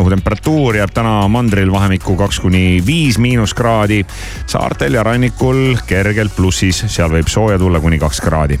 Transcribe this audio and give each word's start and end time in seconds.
õhutemperatuur 0.00 0.80
jääb 0.80 0.92
täna 0.94 1.20
mandril 1.32 1.72
vahemikku 1.72 2.16
kaks 2.16 2.40
kuni 2.40 2.82
viis 2.86 3.18
miinuskraadi. 3.18 4.04
saartel 4.46 4.94
ja 4.94 5.02
rannikul 5.02 5.76
kergelt 5.86 6.36
plussis, 6.36 6.84
seal 6.86 7.10
võib 7.10 7.28
sooja 7.28 7.58
tulla 7.58 7.80
kuni 7.80 7.98
kaks 7.98 8.20
kraadi. 8.20 8.60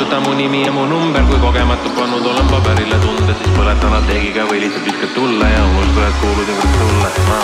kustuta 0.00 0.20
mu 0.20 0.32
nimi 0.34 0.64
ja 0.64 0.72
mu 0.72 0.86
number, 0.86 1.22
kui 1.28 1.38
kogemata 1.40 1.88
pannud 1.96 2.26
olen 2.26 2.46
paberile 2.48 2.96
tunde, 3.04 3.34
siis 3.36 3.50
põletan 3.52 3.92
apteegiga 3.92 4.46
või 4.48 4.60
lihtsalt 4.64 4.86
viskad 4.88 5.12
tulle 5.12 5.50
ja 5.52 5.60
unustujad 5.66 6.14
kuulud 6.22 6.48
ja 6.48 6.54
kõik 6.56 6.74
tulle 6.80 7.10
ma. 7.28 7.38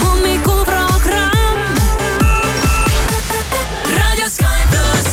hommikuprogramm. 0.00 1.60
Raadio 3.98 4.28
Sky 4.32 4.60
pluss. 4.72 5.12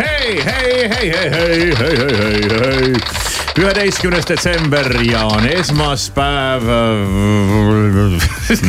hei, 0.00 0.40
hei, 0.48 0.88
hei, 0.96 1.12
hei, 1.12 1.36
hei, 1.36 1.74
hei, 1.84 2.12
hei, 2.16 2.40
hei 2.48 3.19
üheteistkümnes 3.60 4.24
detsember 4.28 4.88
ja 5.04 5.24
on 5.28 5.44
esmaspäev. 5.48 6.64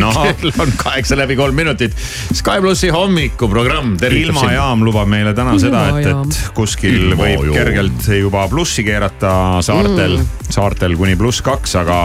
noh, 0.02 0.18
kell 0.24 0.52
on 0.60 0.74
kaheksa 0.78 1.16
läbi 1.18 1.38
kolm 1.40 1.56
minutit. 1.56 1.96
Sky 2.34 2.60
plussi 2.60 2.90
hommikuprogramm. 2.92 3.96
ilmajaam 4.12 4.84
lubab 4.84 5.08
meile 5.12 5.34
täna 5.38 5.56
seda, 5.62 5.86
et, 5.96 6.12
et 6.12 6.42
kuskil 6.58 7.16
võib 7.20 7.48
kergelt 7.54 8.10
juba 8.20 8.48
plussi 8.52 8.84
keerata 8.88 9.34
saartel 9.64 10.18
mm., 10.20 10.52
saartel 10.52 10.98
kuni 11.00 11.16
pluss 11.16 11.44
kaks, 11.46 11.78
aga 11.80 12.00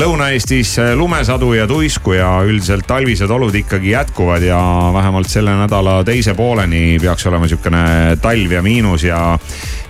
Lõuna-Eestis 0.00 0.76
lumesadu 0.98 1.52
ja 1.54 1.66
tuisku 1.70 2.14
ja 2.14 2.28
üldiselt 2.46 2.86
talvised 2.86 3.30
olud 3.30 3.54
ikkagi 3.54 3.90
jätkuvad 3.94 4.42
ja 4.46 4.58
vähemalt 4.94 5.30
selle 5.30 5.54
nädala 5.58 6.00
teise 6.06 6.34
pooleni 6.38 6.98
peaks 7.02 7.26
olema 7.30 7.50
sihukene 7.50 8.16
talv 8.22 8.54
ja 8.54 8.62
miinus 8.62 9.06
ja, 9.06 9.22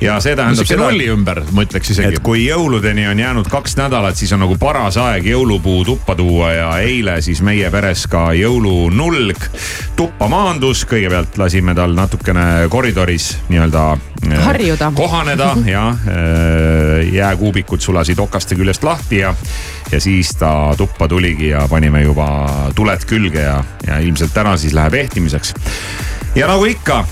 ja 0.00 0.16
see 0.20 0.36
tähendab 0.36 0.66
sihuke 0.66 0.80
nulli 0.80 1.08
ümber, 1.12 1.42
ma 1.52 1.64
ütleks 1.66 1.92
isegi. 1.92 2.16
et 2.16 2.22
kui 2.24 2.44
jõuludeni 2.46 3.04
on 3.10 3.18
jäänud 3.20 3.48
kaks 3.52 3.76
nädalat, 3.78 4.16
siis 4.16 4.32
on 4.32 4.42
nagu 4.44 4.56
paras 4.60 4.96
aeg 5.00 5.26
jõulupuu 5.28 5.84
tuppa 5.84 6.16
tuua 6.16 6.52
ja 6.52 6.68
eile 6.84 7.18
siis 7.24 7.42
meie 7.44 7.70
peres 7.70 8.06
ka 8.10 8.30
jõulunulg 8.36 9.48
tuppa 9.96 10.28
maandus. 10.32 10.84
kõigepealt 10.88 11.38
lasime 11.38 11.74
tal 11.74 11.94
natukene 11.96 12.68
koridoris 12.72 13.32
nii-öelda 13.48 13.84
äh, 13.92 14.44
Harjuda. 14.44 14.92
kohaneda 14.96 15.52
ja 15.74 15.88
äh, 15.90 17.12
jääkuubikud 17.12 17.80
sulasid 17.80 18.18
okaste 18.18 18.56
küljest 18.56 18.84
lahti 18.84 19.20
ja, 19.24 19.34
ja 19.92 20.00
siis 20.00 20.32
ta 20.38 20.74
tuppa 20.78 21.08
tuligi 21.08 21.52
ja 21.52 21.66
panime 21.70 22.02
juba 22.02 22.30
tuled 22.74 23.04
külge 23.06 23.44
ja, 23.44 23.60
ja 23.86 23.98
ilmselt 23.98 24.34
täna 24.34 24.56
siis 24.56 24.74
läheb 24.74 24.94
ehtimiseks. 24.94 25.54
Ja 26.34 26.46
nagu 26.46 26.66
ikka, 26.70 27.04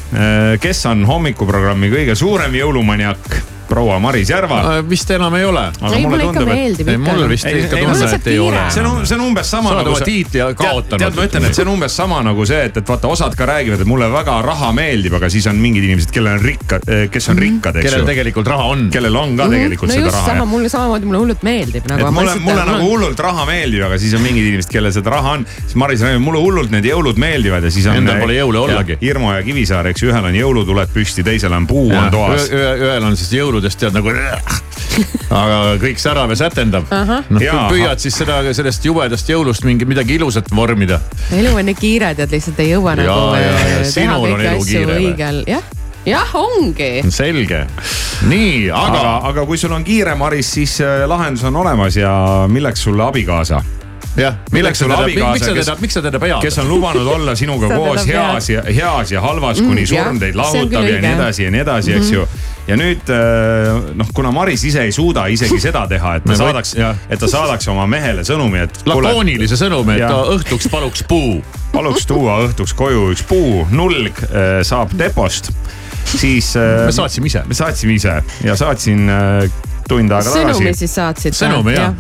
kes 0.63 0.87
on 0.87 1.07
hommikuprogrammi 1.09 1.91
kõige 1.91 2.15
suurem 2.19 2.55
jõulumaniak? 2.55 3.58
Proua 3.69 3.99
Maris 4.03 4.31
Järva. 4.33 4.61
vist 4.89 5.11
enam 5.15 5.35
ei 5.39 5.45
ole. 5.45 5.65
ei, 5.93 6.03
mulle 6.07 6.25
ikka 6.29 6.45
meeldib. 6.49 6.91
mul 7.05 7.25
vist 7.31 7.47
ikka 7.47 7.77
tunne, 7.83 8.11
et 8.15 8.27
ei 8.33 8.39
ole. 8.43 8.63
see 8.75 8.85
on, 8.85 9.05
see 9.07 9.19
on 9.19 9.25
umbes 9.29 9.51
sama 9.51 9.69
sa 9.71 9.75
oled 9.77 9.85
nagu 9.85 9.97
oma 9.97 10.09
tiitli 10.09 10.41
kaotanud. 10.59 11.03
tead, 11.05 11.17
ma 11.19 11.27
ütlen, 11.29 11.49
et 11.49 11.55
see 11.59 11.65
on 11.67 11.73
umbes 11.75 11.97
sama 11.97 12.21
nagu 12.27 12.47
see, 12.49 12.63
et, 12.71 12.77
et 12.83 12.89
vaata, 12.95 13.09
osad 13.13 13.37
ka 13.39 13.47
räägivad, 13.49 13.81
et 13.85 13.89
mulle 13.91 14.09
väga 14.13 14.39
raha 14.45 14.73
meeldib, 14.77 15.15
aga 15.19 15.31
siis 15.33 15.47
on 15.51 15.61
mingid 15.63 15.85
inimesed, 15.89 16.13
kellel 16.15 16.39
on 16.39 16.45
rikka, 16.45 16.81
kes 17.13 17.29
on 17.33 17.39
rikkad, 17.45 17.77
eks 17.81 17.89
kellel 17.89 18.05
ju. 18.05 18.09
tegelikult 18.13 18.47
raha 18.55 18.69
on. 18.75 18.87
kellel 18.95 19.17
on 19.17 19.37
ka 19.39 19.49
tegelikult 19.53 19.89
Mhm. 19.89 20.01
no 20.05 20.11
seda 20.11 20.17
raha. 20.17 20.27
sama, 20.33 20.45
mulle 20.49 20.69
samamoodi 20.73 21.07
mulle 21.09 21.19
hullult 21.25 21.43
meeldib 21.47 21.87
nagu. 21.89 22.11
mulle, 22.13 22.35
mulle 22.45 22.65
nagu 22.73 22.89
hullult 22.89 23.19
raha 23.29 23.45
meeldib, 23.49 23.83
aga 23.89 23.99
siis 23.99 24.15
on 24.15 24.23
mingid 24.25 24.47
inimesed, 24.49 24.71
kellel 24.73 24.93
seda 24.93 25.11
raha 25.17 25.37
on. 25.39 25.47
siis 25.65 25.75
Maris 25.77 26.01
räägib, 26.05 26.23
mulle 26.25 26.41
hullult 26.43 26.71
need 26.75 26.85
jõulud 26.89 27.17
meeldivad 27.21 27.63
ja 27.65 27.71
siis 27.71 27.87
on. 27.87 27.97
Endal 28.01 28.21
pole 28.23 28.35
jõule 28.37 28.59
ollagi. 28.65 28.99
Irmo 29.01 29.33
ja 29.35 29.43
Kivisaar, 29.43 29.87
eks 29.93 30.03
ju, 30.03 30.11
ühel 30.13 30.25
on 30.31 30.35
jõulutuled 30.35 30.91
püsti, 30.95 31.25
teisel 31.27 31.53
on 31.53 31.67
puu 31.67 31.89
on 31.93 32.11
toas. 32.11 32.49
ühel 32.51 33.05
on 33.05 33.17
siis 33.17 33.33
jõuludest 33.59 33.81
tead 33.81 33.97
nagu. 33.97 34.13
aga 35.31 35.59
kõik 35.83 36.01
särav 36.03 36.31
ja 36.33 36.39
sätendab. 36.39 36.87
noh, 37.31 37.43
püüad 37.71 38.03
siis 38.03 38.17
seda, 38.19 38.41
sellest 38.55 38.85
jubedast 38.85 39.29
jõulust 39.29 39.67
mingi 39.67 39.87
midagi 39.89 40.19
ilusat 40.19 40.51
vormida. 40.55 41.01
elu 41.35 41.55
on 41.55 41.69
nii 41.69 41.79
kiire, 41.79 42.15
tead 42.19 42.33
lihtsalt 42.35 42.61
ei 42.63 42.73
jõua 42.73 42.95
Jaa, 42.95 43.05
nagu 43.05 43.35
äh, 43.35 43.43
ja 43.43 43.59
teha 43.59 43.91
sinul 43.91 44.29
on 44.31 44.39
kõiki 44.39 44.47
elu 44.49 44.63
asju 44.63 44.85
õigel, 44.99 45.43
jah. 45.49 45.73
jah, 46.07 46.35
ongi. 46.39 46.91
selge, 47.15 47.65
nii, 48.29 48.69
aga 48.71 49.01
aga, 49.01 49.17
aga 49.33 49.47
kui 49.49 49.59
sul 49.59 49.75
on 49.75 49.87
kiire, 49.87 50.15
Maris, 50.19 50.53
siis 50.59 50.79
äh, 50.85 51.03
lahendus 51.11 51.47
on 51.49 51.59
olemas 51.65 51.99
ja 51.99 52.13
milleks 52.51 52.87
sulle 52.87 53.07
abikaasa, 53.07 53.63
jah, 54.17 54.35
milleks 54.53 54.79
sul 54.83 54.91
abikaasa, 54.95 55.53
kes- 55.55 55.73
miks 55.81 55.95
sa 55.95 56.03
teda 56.03 56.19
pead? 56.19 56.39
kes 56.43 56.59
on 56.59 56.69
lubanud 56.69 57.07
olla 57.07 57.35
sinuga 57.39 57.69
koos 57.75 58.07
heas 58.09 58.49
ja 58.51 58.63
heas 58.67 59.13
ja 59.13 59.21
halvas, 59.21 59.61
kuni 59.61 59.83
Mm, 59.85 59.91
surm 59.91 60.19
teid 60.23 60.35
lahutab 60.39 60.87
ja 60.89 61.01
nii 61.01 61.13
edasi 61.15 61.45
ja 61.45 61.51
nii 61.55 61.61
edasi, 61.61 61.93
eks 61.99 62.11
ju. 62.13 62.25
ja 62.69 62.77
nüüd 62.77 63.09
äh, 63.15 63.93
noh, 63.97 64.09
kuna 64.15 64.33
Maris 64.35 64.65
ise 64.69 64.83
ei 64.89 64.93
suuda 64.93 65.27
isegi 65.33 65.61
seda 65.61 65.87
teha, 65.89 66.17
et 66.19 66.25
ta 66.27 66.37
saadaks 66.43 66.75
et 66.79 67.19
ta 67.21 67.29
saadaks 67.31 67.69
oma 67.73 67.87
mehele 67.87 68.25
sõnumi, 68.27 68.65
et 68.67 68.83
lakoonilise 68.89 69.57
sõnumi, 69.61 69.97
et 70.01 70.09
ta 70.09 70.25
õhtuks 70.35 70.69
paluks 70.73 71.05
puu. 71.09 71.39
paluks 71.73 72.07
tuua 72.09 72.41
õhtuks 72.49 72.75
koju 72.77 73.11
üks 73.15 73.23
puu, 73.29 73.67
nulg 73.71 74.19
äh, 74.33 74.61
saab 74.67 74.93
depost, 74.99 75.53
siis 76.09 76.55
äh, 76.57 76.85
me 76.89 76.93
saatsime 76.93 77.27
ise. 77.31 77.43
me 77.47 77.55
saatsime 77.55 77.95
ise. 78.01 78.19
Ja 78.45 78.57
saatsin 78.57 79.09
äh, 79.09 79.49
tund 79.89 80.13
aega 80.13 80.31
sõnumi 80.31 80.67
tagasi, 80.69 80.79
siis 80.83 80.97
saatsid? 80.99 81.39
Sõnumi, 81.39 81.75
jah. 81.77 81.95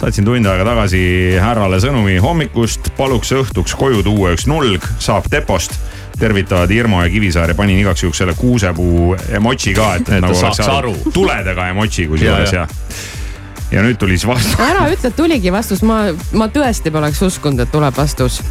saatsin 0.00 0.26
tund 0.28 0.46
aega 0.50 0.66
tagasi 0.68 1.00
härrale 1.40 1.80
sõnumi 1.82 2.18
hommikust, 2.22 2.92
paluks 2.98 3.32
õhtuks 3.36 3.76
koju 3.78 4.04
tuua 4.06 4.34
üks 4.36 4.46
nulg, 4.50 4.84
saab 5.02 5.28
depost 5.32 5.78
tervitavad 6.20 6.70
Irmo 6.70 7.02
ja 7.02 7.10
Kivisaar 7.10 7.48
ja 7.48 7.56
panin 7.56 7.78
igaks 7.80 8.02
juhuks 8.04 8.18
selle 8.20 8.34
kuusepuu 8.36 9.14
emotsi 9.38 9.74
ka, 9.74 9.94
et, 9.96 10.08
Et 10.16 10.20
nagu 10.22 10.36
saaks 10.36 10.60
oleks 10.60 10.74
aru. 10.74 10.94
tuledega 11.14 11.70
emotsi 11.72 12.06
kusjuures 12.10 12.52
Ja, 12.52 12.60
ja, 12.60 12.66
ja. 12.66 13.78
ja 13.78 13.86
nüüd 13.86 13.96
tuli 14.00 14.18
siis 14.18 14.28
vastus. 14.28 14.58
ära 14.60 14.84
ütle, 14.92 15.08
et 15.08 15.16
tuligi 15.16 15.52
vastus, 15.52 15.82
ma, 15.86 16.02
ma 16.36 16.50
tõesti 16.52 16.92
poleks 16.92 17.22
uskunud, 17.24 17.64
et 17.64 17.72
tuleb 17.72 17.96
vastus. 17.96 18.42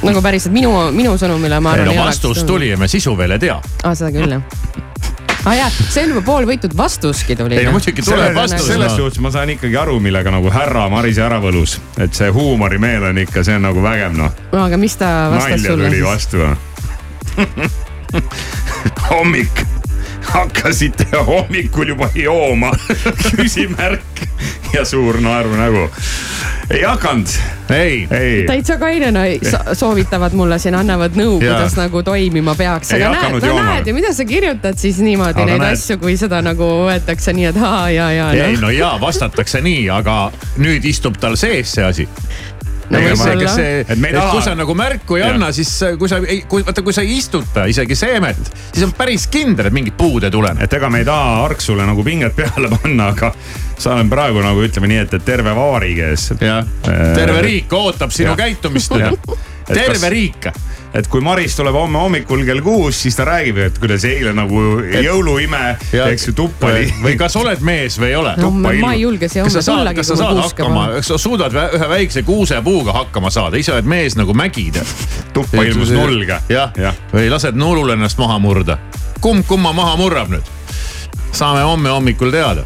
nagu 0.00 0.22
päriselt 0.24 0.54
minu, 0.56 0.72
minu 0.96 1.18
sõnumile 1.20 1.60
ma 1.60 1.76
ei 1.76 1.84
arvan 1.84 2.00
no 2.00 2.08
vastus. 2.08 2.44
tuli 2.48 2.72
ja 2.72 2.80
me 2.80 2.88
sisu 2.88 3.16
veel 3.18 3.36
ei 3.36 3.44
tea. 3.44 3.60
aa, 3.82 3.94
seda 3.94 4.12
küll 4.14 4.38
jah. 4.38 4.92
Aa 5.44 5.54
jaa, 5.54 5.70
see 5.70 6.04
on 6.04 6.14
juba 6.14 6.22
poolvõitud 6.24 6.76
vastuski 6.76 7.36
tuli. 7.36 7.58
ei 7.58 7.66
no 7.68 7.74
muidugi 7.76 8.02
tuleb 8.04 8.34
vastus. 8.36 8.66
selles 8.66 8.96
suhtes 8.96 9.20
ma 9.24 9.30
saan 9.34 9.52
ikkagi 9.54 9.76
aru, 9.80 9.98
millega 10.00 10.32
nagu 10.34 10.52
härra 10.52 10.86
Maris 10.92 11.20
ära 11.22 11.40
võlus, 11.42 11.78
et 12.00 12.16
see 12.16 12.30
huumorimeel 12.34 13.10
on 13.10 13.20
ikka, 13.24 13.44
see 13.46 13.58
on 13.58 13.66
nagu 13.68 13.84
vägev 13.84 14.16
noh, 14.16 14.32
no 14.52 14.64
aga 14.64 14.80
mis 14.80 14.96
ta 15.00 15.10
vastas 15.34 15.50
nalja 15.50 15.70
sulle 15.70 15.84
tuli 15.88 15.98
siis? 16.00 16.08
vastu. 16.08 16.38
hommik, 19.10 19.64
hakkasite 20.30 21.06
hommikul 21.26 21.92
juba 21.94 22.08
jooma, 22.14 22.72
küsimärk 23.36 24.24
ja 24.74 24.84
suur 24.88 25.20
naerunägu. 25.20 25.88
Ei 26.70 26.82
hakanud, 26.82 27.26
ei, 27.70 28.08
ei. 28.10 28.44
täitsa 28.46 28.78
kainena 28.78 29.20
so- 29.50 29.74
soovitavad 29.74 30.32
mulle 30.32 30.58
siin, 30.58 30.74
annavad 30.74 31.16
nõu, 31.18 31.36
kuidas 31.42 31.76
nagu 31.76 32.02
toimima 32.02 32.54
peaks, 32.58 32.92
aga 32.96 33.10
näed, 33.12 33.36
no 33.36 33.40
jooma. 33.46 33.64
näed 33.68 33.90
ju, 33.90 33.94
mida 33.94 34.12
sa 34.16 34.24
kirjutad 34.24 34.78
siis 34.80 34.98
niimoodi 35.04 35.42
Aga 35.42 35.46
neid 35.50 35.62
näed. 35.62 35.78
asju, 35.78 35.98
kui 35.98 36.16
seda 36.20 36.40
nagu 36.44 36.70
võetakse 36.88 37.34
nii, 37.36 37.50
et 37.52 37.60
aa 37.60 37.90
ja, 37.92 38.10
ja, 38.12 38.30
ei 38.32 38.56
noh. 38.56 38.66
no 38.68 38.70
ja 38.74 38.94
vastatakse 39.00 39.60
nii, 39.64 39.88
aga 39.90 40.18
nüüd 40.58 40.84
istub 40.88 41.18
tal 41.20 41.36
sees 41.40 41.72
see 41.76 41.84
asi. 41.84 42.08
No 42.90 42.98
ega 43.00 43.14
see, 43.16 43.34
kas 43.40 43.54
see, 43.56 43.80
Et 43.80 43.90
et 44.10 44.16
kui 44.30 44.42
sa 44.44 44.52
nagu 44.54 44.74
märku 44.76 45.16
ei 45.16 45.22
Jah. 45.22 45.34
anna, 45.34 45.48
siis 45.56 45.70
äh, 45.86 45.94
kui 45.98 46.08
sa 46.10 46.18
ei, 46.20 46.42
kui 46.48 46.62
vaata, 46.66 46.82
kui 46.84 46.92
sa 46.92 47.00
ei 47.00 47.16
istuta 47.16 47.64
isegi 47.70 47.96
seemet, 47.96 48.40
siis 48.74 48.84
on 48.84 48.92
päris 48.96 49.24
kindel, 49.32 49.70
et 49.70 49.72
mingit 49.76 49.96
puud 49.96 50.24
ei 50.26 50.30
tule. 50.34 50.50
et 50.60 50.72
ega 50.76 50.90
me 50.92 51.00
ei 51.00 51.08
taha 51.08 51.44
Arksule 51.46 51.86
nagu 51.88 52.04
pinget 52.04 52.36
peale 52.36 52.68
panna, 52.76 53.08
aga 53.14 53.32
sa 53.78 53.94
olen 53.94 54.10
praegu 54.12 54.42
nagu 54.44 54.62
ütleme 54.66 54.90
nii, 54.92 55.00
et, 55.06 55.14
et 55.16 55.24
terve 55.24 55.54
vabariigi 55.56 56.04
ees. 56.10 56.28
jah, 56.40 56.60
terve 56.84 57.40
riik 57.46 57.72
ootab 57.72 58.12
sinu 58.12 58.34
Jah. 58.34 58.36
käitumist 58.44 58.92
terve 59.66 59.96
kas- 59.96 60.08
riik. 60.12 60.50
Et 60.94 61.08
kui 61.10 61.20
Maris 61.24 61.56
tuleb 61.58 61.74
homme 61.74 61.98
hommikul 61.98 62.44
kell 62.46 62.60
kuus, 62.62 63.00
siis 63.02 63.16
ta 63.18 63.24
räägib, 63.26 63.58
et 63.66 63.78
kuidas 63.82 64.04
eile 64.06 64.30
nagu 64.36 64.60
jõuluime, 64.94 65.62
eks 66.06 66.28
ju, 66.28 66.34
tuppa 66.38 66.70
oli. 66.70 66.86
või 67.02 67.16
kas 67.18 67.34
oled 67.40 67.60
mees 67.66 67.98
või 67.98 68.12
ei 68.12 68.16
ole? 68.20 68.34
no 68.38 68.48
tuppa 68.48 68.72
ma 68.72 68.74
ma 68.86 68.92
ei 68.94 69.00
julge 69.02 69.28
siia 69.28 69.44
homme 69.46 69.62
tullagi, 69.66 69.96
kas 70.00 70.12
sa 70.12 70.14
ma 70.14 70.22
saad 70.22 70.42
hakkama, 70.44 70.84
kas 70.98 71.10
sa 71.12 71.18
suudad 71.18 71.52
vä- 71.56 71.68
ühe 71.78 71.88
väikse 71.96 72.22
kuusepuuga 72.22 72.92
hakkama 73.00 73.30
saada, 73.34 73.56
ise 73.58 73.72
oled 73.74 73.90
mees 73.90 74.16
nagu 74.16 74.34
mägi 74.34 74.68
tead. 74.74 74.86
tuppa 75.34 75.62
ilmus 75.66 75.90
nulg. 75.94 76.28
jah 76.48 76.72
Jah., 76.78 76.94
või 77.12 77.26
lased 77.32 77.58
noolul 77.58 77.90
ennast 77.96 78.18
maha 78.18 78.38
murda. 78.38 78.78
kumb 79.20 79.46
kumma 79.48 79.72
maha 79.72 79.96
murrab 79.96 80.30
nüüd? 80.30 80.46
saame 81.32 81.62
homme 81.66 81.90
hommikul 81.90 82.30
teada. 82.30 82.62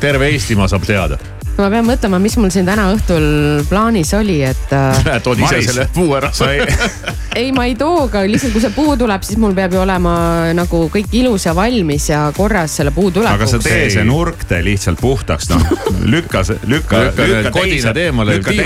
terve 0.00 0.28
Eestimaa 0.28 0.68
saab 0.68 0.84
teada. 0.84 1.18
Ma 1.60 1.68
pean 1.72 1.86
mõtlema, 1.86 2.20
mis 2.22 2.36
mul 2.40 2.52
siin 2.54 2.68
täna 2.68 2.88
õhtul 2.94 3.26
plaanis 3.68 4.12
oli, 4.18 4.40
et 4.46 4.72
äh, 4.76 5.02
tood 5.24 5.42
ise 5.42 5.62
selle 5.68 5.88
puu 5.94 6.14
ära. 6.18 6.32
sa 6.34 6.50
ei, 6.52 6.64
ei, 7.42 7.52
ma 7.54 7.66
ei 7.68 7.76
too, 7.78 8.06
aga 8.06 8.24
lihtsalt 8.28 8.54
kui 8.54 8.62
see 8.64 8.74
puu 8.76 8.96
tuleb, 9.00 9.24
siis 9.26 9.40
mul 9.42 9.56
peab 9.56 9.76
ju 9.76 9.82
olema 9.82 10.14
nagu 10.56 10.84
kõik 10.92 11.12
ilus 11.18 11.46
ja 11.48 11.54
valmis 11.56 12.08
ja 12.10 12.24
korras 12.36 12.78
selle 12.80 12.94
puu 12.94 13.10
aga 13.12 13.46
sa 13.46 13.58
tulekuks. 13.58 13.68
tee 13.68 13.90
see 13.92 14.06
nurk 14.08 14.46
tee 14.48 14.62
lihtsalt 14.64 15.00
puhtaks, 15.02 15.50
noh. 15.52 15.66
lükka 16.02 16.44
see, 16.46 16.58
lükka, 16.68 17.02
Lükka 17.12 17.50
kodinad 17.54 17.98
eemale, 18.00 18.38
mingi 18.38 18.56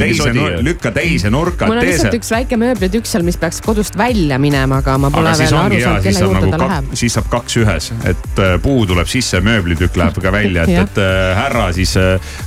teise 0.00 0.16
sodi., 0.18 0.46
lükka 0.64 0.92
teise 0.94 1.30
nurka, 1.32 1.68
mul 1.70 1.80
on 1.80 1.86
lihtsalt 1.86 2.10
see. 2.14 2.20
üks 2.20 2.32
väike 2.34 2.58
mööblitükk 2.60 3.08
seal, 3.10 3.24
mis 3.26 3.38
peaks 3.40 3.60
kodust 3.64 3.98
välja 3.98 4.38
minema, 4.42 4.80
aga 4.84 4.96
ma 5.00 5.10
pole 5.14 5.32
aga 5.32 5.38
siis 5.40 5.54
veel 5.54 5.60
aru 5.60 5.80
saanud, 5.84 6.04
kelle 6.06 6.18
saab 6.18 6.28
juurde 6.28 6.44
nagu 6.46 6.54
ta 6.56 6.70
läheb. 6.70 6.90
siis 7.02 7.16
saab 7.18 7.30
kaks 7.32 7.58
ühes, 7.62 7.90
et 8.10 8.42
äh, 8.44 8.54
puu 8.62 8.86
tuleb 8.90 9.10
sisse, 9.10 9.42
mööblitükk 9.44 9.98
läheb 10.00 10.20
ka 10.22 10.34
välja, 10.34 10.66
et, 10.66 10.84
et 10.84 11.02
äh, 11.02 11.32
härra 11.38 11.70
siis, 11.76 11.96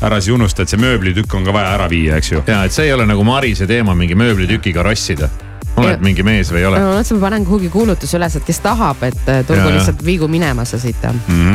ära 0.02 0.22
siis 0.22 0.34
unusta, 0.36 0.64
et 0.64 0.70
see 0.70 0.78
mööblitükk 0.82 1.34
on 1.36 1.46
ka 1.46 1.52
vaja 1.56 1.74
ära 1.78 1.90
viia, 1.90 2.18
eks 2.18 2.32
ju. 2.32 2.44
ja 2.48 2.64
et 2.66 2.72
see 2.76 2.86
ei 2.90 2.94
ole 2.94 3.06
nagu 3.10 3.24
Marise 3.24 3.68
teema 3.68 3.96
mingi 3.96 4.16
mööblitükiga 4.16 4.84
rossida. 4.84 5.30
oled 5.76 5.90
Ja. 5.98 5.98
mingi 6.06 6.22
mees 6.24 6.52
või 6.54 6.60
ei 6.62 6.66
ole? 6.70 6.78
ma 6.80 6.90
mõtlesin, 6.94 7.18
ma 7.18 7.22
panen 7.26 7.46
kuhugi 7.48 7.70
kuulutuse 7.74 8.18
üles, 8.20 8.36
et 8.38 8.44
kes 8.46 8.60
tahab, 8.62 9.00
et 9.08 9.24
äh, 9.28 9.40
tulgu 9.48 9.64
Ja, 9.64 9.70
ja. 9.72 9.76
lihtsalt 9.80 10.04
viigu 10.06 10.28
minema 10.30 10.66
see 10.70 10.78
siit. 10.80 11.02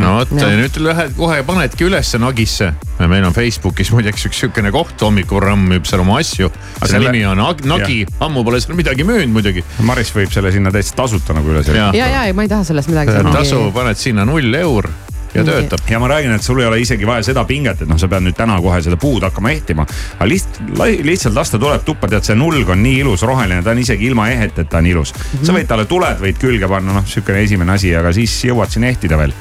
no 0.02 0.14
vot 0.16 0.32
ja 0.34 0.48
nüüd 0.58 0.74
lähed 0.82 1.14
kohe 1.16 1.36
panedki 1.46 1.84
ülesse 1.86 2.18
nagisse. 2.18 2.72
meil 2.98 3.24
on 3.24 3.32
Facebookis 3.32 3.92
muideks 3.94 4.26
üks 4.26 4.40
sihukene 4.42 4.72
koht, 4.74 4.98
hommikuprogramm 5.00 5.68
müüb 5.70 5.86
seal 5.86 6.00
oma 6.02 6.18
asju. 6.18 6.50
selle 6.50 6.90
selle- 6.90 7.12
nimi 7.12 7.24
on 7.26 7.38
Ag- 7.38 7.62
Nagi, 7.64 8.06
ammu 8.20 8.42
pole 8.44 8.60
seal 8.60 8.74
midagi 8.74 9.04
müünud 9.06 9.30
muidugi. 9.30 9.62
Maris 9.86 10.10
võib 10.10 10.32
selle 10.34 10.50
sinna 10.52 10.70
täitsa 10.74 10.96
tasuta 10.96 11.32
nagu 11.38 11.48
üles 11.54 11.68
Jaa. 11.68 11.92
ja, 11.94 12.06
ja, 12.06 12.24
ja 12.26 12.34
ma 12.34 12.42
ei 12.42 12.48
taha 12.48 12.64
sellest 12.64 12.88
midagi. 12.90 13.12
tasu, 13.32 13.70
paned 13.72 13.96
sinna 13.96 14.24
null 14.24 14.52
eur 14.54 14.88
ja 15.34 15.44
töötab. 15.44 15.84
ja 15.90 15.98
ma 15.98 16.08
räägin, 16.08 16.32
et 16.34 16.42
sul 16.42 16.60
ei 16.60 16.66
ole 16.66 16.80
isegi 16.80 17.06
vaja 17.06 17.22
seda 17.26 17.44
pinget, 17.48 17.82
et 17.82 17.88
noh, 17.88 17.98
sa 18.00 18.08
pead 18.08 18.24
nüüd 18.26 18.36
täna 18.36 18.58
kohe 18.64 18.80
seda 18.84 18.96
puud 19.00 19.22
hakkama 19.26 19.52
ehtima. 19.54 19.86
aga 20.18 20.28
lihtsalt, 20.28 21.04
lihtsalt 21.04 21.34
las 21.36 21.52
ta 21.52 21.60
tuleb 21.62 21.84
tuppa, 21.86 22.08
tead, 22.08 22.26
see 22.26 22.36
nulg 22.38 22.68
on 22.68 22.82
nii 22.82 23.02
ilus, 23.04 23.24
roheline, 23.28 23.62
ta 23.62 23.74
on 23.74 23.82
isegi 23.82 24.08
ilma 24.10 24.28
eheteta 24.32 24.78
on 24.78 24.90
ilus. 24.90 25.14
Mhm. 25.14 25.44
sa 25.44 25.56
võid 25.56 25.70
talle 25.70 25.86
tuled, 25.90 26.20
võid 26.24 26.40
külge 26.40 26.68
panna, 26.68 26.98
noh, 27.00 27.06
sihukene 27.06 27.42
esimene 27.44 27.76
asi, 27.76 27.94
aga 27.96 28.12
siis 28.16 28.36
jõuad 28.50 28.72
siin 28.72 28.88
ehtida 28.88 29.18
veel. 29.20 29.34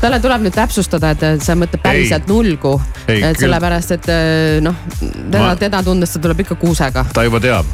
talle 0.00 0.20
tuleb 0.20 0.46
nüüd 0.46 0.56
täpsustada, 0.56 1.14
et 1.16 1.42
sa 1.42 1.56
mõtled 1.58 1.82
päriselt 1.82 2.28
nulgu. 2.30 2.78
Ei, 3.06 3.20
küll. 3.20 3.46
sellepärast, 3.46 3.96
et 3.98 4.12
noh, 4.62 4.76
teda 4.98 5.42
Ma-, 5.42 5.56
teda 5.58 5.82
tundes 5.82 6.12
ta 6.14 6.22
tuleb 6.22 6.44
ikka 6.46 6.58
kuusega. 6.60 7.06
ta 7.12 7.24
juba 7.26 7.40
teab. 7.42 7.66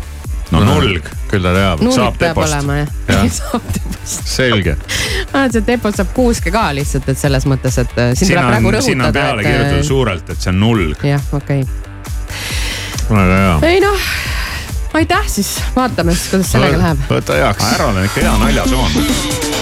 No 0.55 0.62
nulg, 0.64 1.09
küll 1.31 1.45
ta 1.45 1.52
teab, 1.57 1.83
nulg 1.85 1.97
saab 1.97 2.17
peab 2.21 2.37
depost. 2.37 2.55
olema 2.55 2.78
jah 2.81 2.88
ja. 3.09 3.21
saab 3.40 3.69
depost. 3.75 4.31
selge. 4.33 4.76
et 4.78 5.59
see 5.59 5.67
depot 5.67 6.00
saab 6.00 6.14
kuuske 6.17 6.52
ka 6.55 6.69
lihtsalt, 6.76 7.09
et 7.12 7.21
selles 7.21 7.49
mõttes, 7.50 7.81
et 7.83 8.00
äh, 8.00 8.14
siin 8.14 8.33
tuleb 8.33 8.49
praegu 8.52 8.73
on, 8.73 8.81
sinna 8.83 9.11
on 9.11 9.12
rõhutada, 9.12 9.28
peale 9.28 9.45
et 9.45 9.50
kirjutatud 9.50 9.83
äh, 9.83 9.87
suurelt, 9.93 10.33
et 10.35 10.47
see 10.47 10.55
on 10.55 10.61
nulg. 10.64 11.07
jah, 11.12 11.28
okei 11.37 11.62
väga 13.09 13.37
hea 13.37 13.57
okay.. 13.57 13.75
ei 13.75 13.81
noh, 13.85 14.09
aitäh 15.00 15.28
siis, 15.37 15.55
vaatame 15.76 16.17
siis, 16.17 16.31
kuidas 16.33 16.52
sellega 16.57 16.81
läheb. 16.81 17.07
võta 17.11 17.38
heaks. 17.43 17.71
härral 17.73 17.97
on 17.97 18.05
ikka 18.09 18.25
hea 18.25 18.37
naljasoon. 18.45 19.57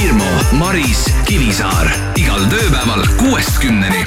Hirmu, 0.00 0.30
Maris, 0.56 1.04
Kivisaar 1.28 1.90
igal 2.18 2.46
tööpäeval 2.50 3.04
kuuest 3.20 3.60
kümneni. 3.60 4.06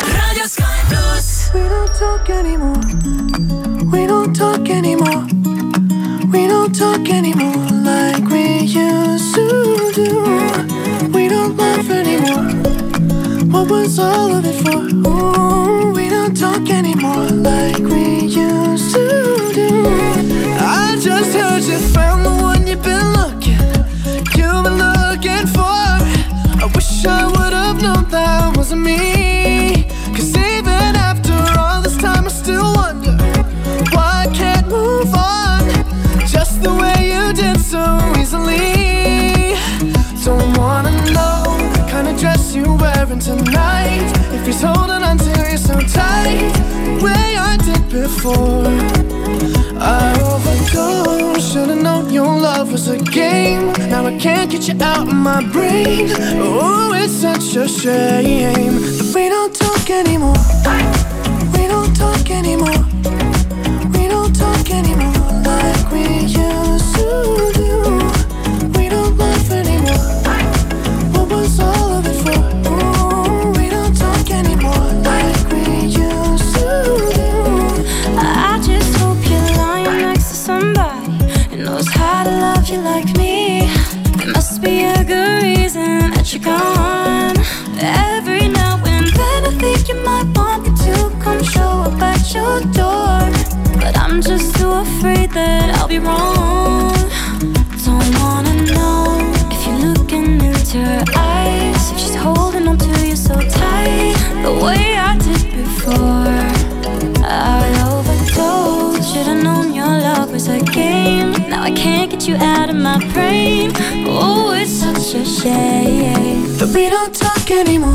Raadio 0.00 0.48
Sky 0.48 0.86
pluss. 0.88 1.35
We 1.56 1.62
don't 1.70 1.94
talk 1.94 2.28
anymore. 2.28 2.82
We 3.90 4.06
don't 4.06 4.36
talk 4.36 4.68
anymore. 4.68 5.24
We 6.30 6.46
don't 6.46 6.74
talk 6.74 7.08
anymore 7.08 7.66
like 7.82 8.24
we 8.28 8.58
used 8.58 9.34
to 9.36 9.46
do. 9.94 10.10
We 11.14 11.28
don't 11.28 11.56
laugh 11.56 11.88
anymore. 11.88 12.44
What 13.50 13.70
was 13.70 13.98
all 13.98 14.34
of 14.34 14.44
it 14.44 14.58
for? 14.64 14.82
Ooh, 15.08 15.92
we 15.92 16.10
don't 16.10 16.36
talk 16.36 16.68
anymore 16.68 17.28
like 17.50 17.78
we 17.78 18.26
used 18.26 18.94
to 18.94 19.50
do. 19.54 19.70
I 20.60 20.98
just 21.00 21.34
heard 21.34 21.62
you 21.62 21.78
found 21.94 22.26
the 22.26 22.34
one 22.50 22.66
you've 22.66 22.82
been 22.82 23.12
looking. 23.14 23.25
Before. 48.16 48.64
I 49.78 50.18
overdosed, 50.22 51.52
should've 51.52 51.82
known 51.82 52.10
your 52.10 52.26
love 52.26 52.72
was 52.72 52.88
a 52.88 52.98
game. 52.98 53.72
Now 53.90 54.06
I 54.06 54.16
can't 54.18 54.50
get 54.50 54.68
you 54.68 54.80
out 54.82 55.08
of 55.08 55.14
my 55.14 55.42
brain. 55.52 56.08
Oh, 56.40 56.92
it's 56.94 57.12
such 57.12 57.56
a 57.56 57.68
shame 57.68 58.74
that 58.96 59.12
we 59.14 59.28
don't 59.28 59.54
talk 59.54 59.90
anymore. 59.90 60.40
We 61.54 61.66
don't 61.68 61.94
talk 61.94 62.30
anymore. 62.30 62.85
Anymore. 117.56 117.94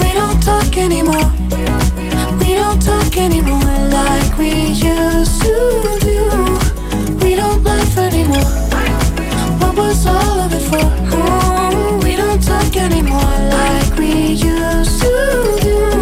We 0.00 0.12
don't 0.12 0.42
talk 0.42 0.76
anymore. 0.76 1.32
We 2.38 2.54
don't 2.54 2.80
talk 2.82 3.16
anymore. 3.16 3.60
We're 3.60 3.88
like 3.88 4.36
we 4.38 4.50
used 4.72 5.42
to 5.42 5.81
was 9.82 10.06
all 10.06 10.38
of 10.40 10.52
it 10.52 10.64
for? 10.70 10.86
Oh, 11.12 12.00
we 12.04 12.16
don't 12.16 12.42
talk 12.42 12.76
anymore 12.76 13.38
like 13.58 13.98
we 13.98 14.12
used 14.32 15.00
to 15.02 15.58
do. 15.62 16.01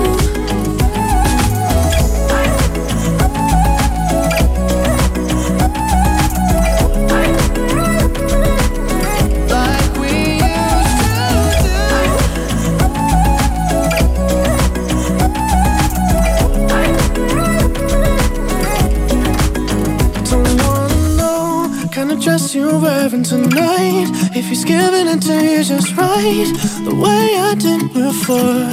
Right, 26.31 26.85
the 26.85 26.95
way 26.95 27.39
I 27.39 27.55
did 27.55 27.93
before. 27.93 28.67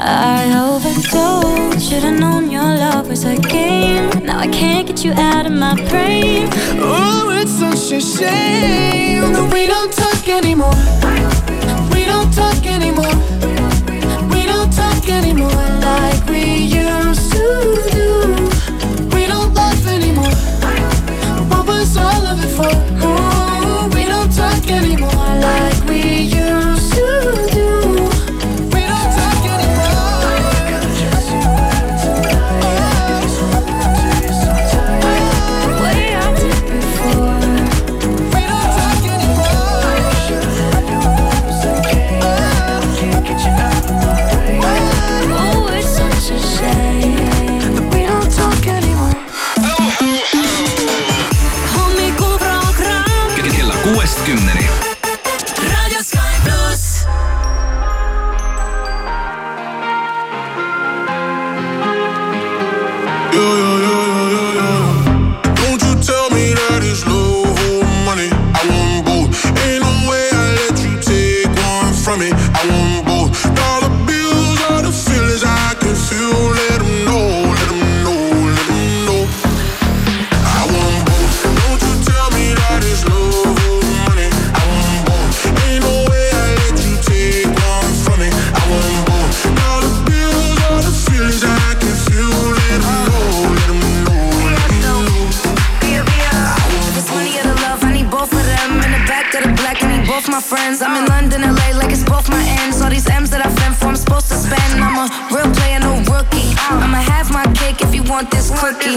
I 0.00 0.42
overdosed. 0.70 1.88
Should've 1.88 2.18
known 2.18 2.50
your 2.50 2.62
love 2.62 3.08
was 3.08 3.24
a 3.24 3.36
game. 3.36 4.08
Now 4.24 4.38
I 4.38 4.48
can't 4.48 4.86
get 4.86 5.04
you 5.04 5.12
out 5.12 5.46
of 5.46 5.52
my 5.52 5.74
brain. 5.88 6.48
Oh, 6.78 7.30
it's 7.40 7.52
such 7.52 7.92
a 7.92 8.00
shame 8.00 9.32
that 9.32 9.52
we 9.52 9.66
don't 9.66 9.92
talk 9.92 10.28
anymore. 10.28 10.78
We 11.94 12.04
don't 12.04 12.32
talk 12.32 12.64
anymore. 12.66 13.16
We 14.32 14.46
don't 14.46 14.72
talk 14.72 15.08
anymore 15.08 15.66
like 15.80 16.24
we 16.28 16.44
used 16.82 17.32
to 17.32 17.46
do. 17.96 18.06
We 19.14 19.26
don't 19.26 19.52
laugh 19.54 19.86
anymore. 19.86 20.34
What 21.50 21.66
was 21.66 21.96
all 21.96 22.24
of 22.26 22.38
it 22.44 22.52
for? 22.56 22.74
Oh, 23.02 23.90
we 23.94 24.04
don't 24.04 24.32
talk 24.32 24.64
anymore 24.70 25.28
like 25.40 25.84
we 25.88 26.22
used 26.22 26.41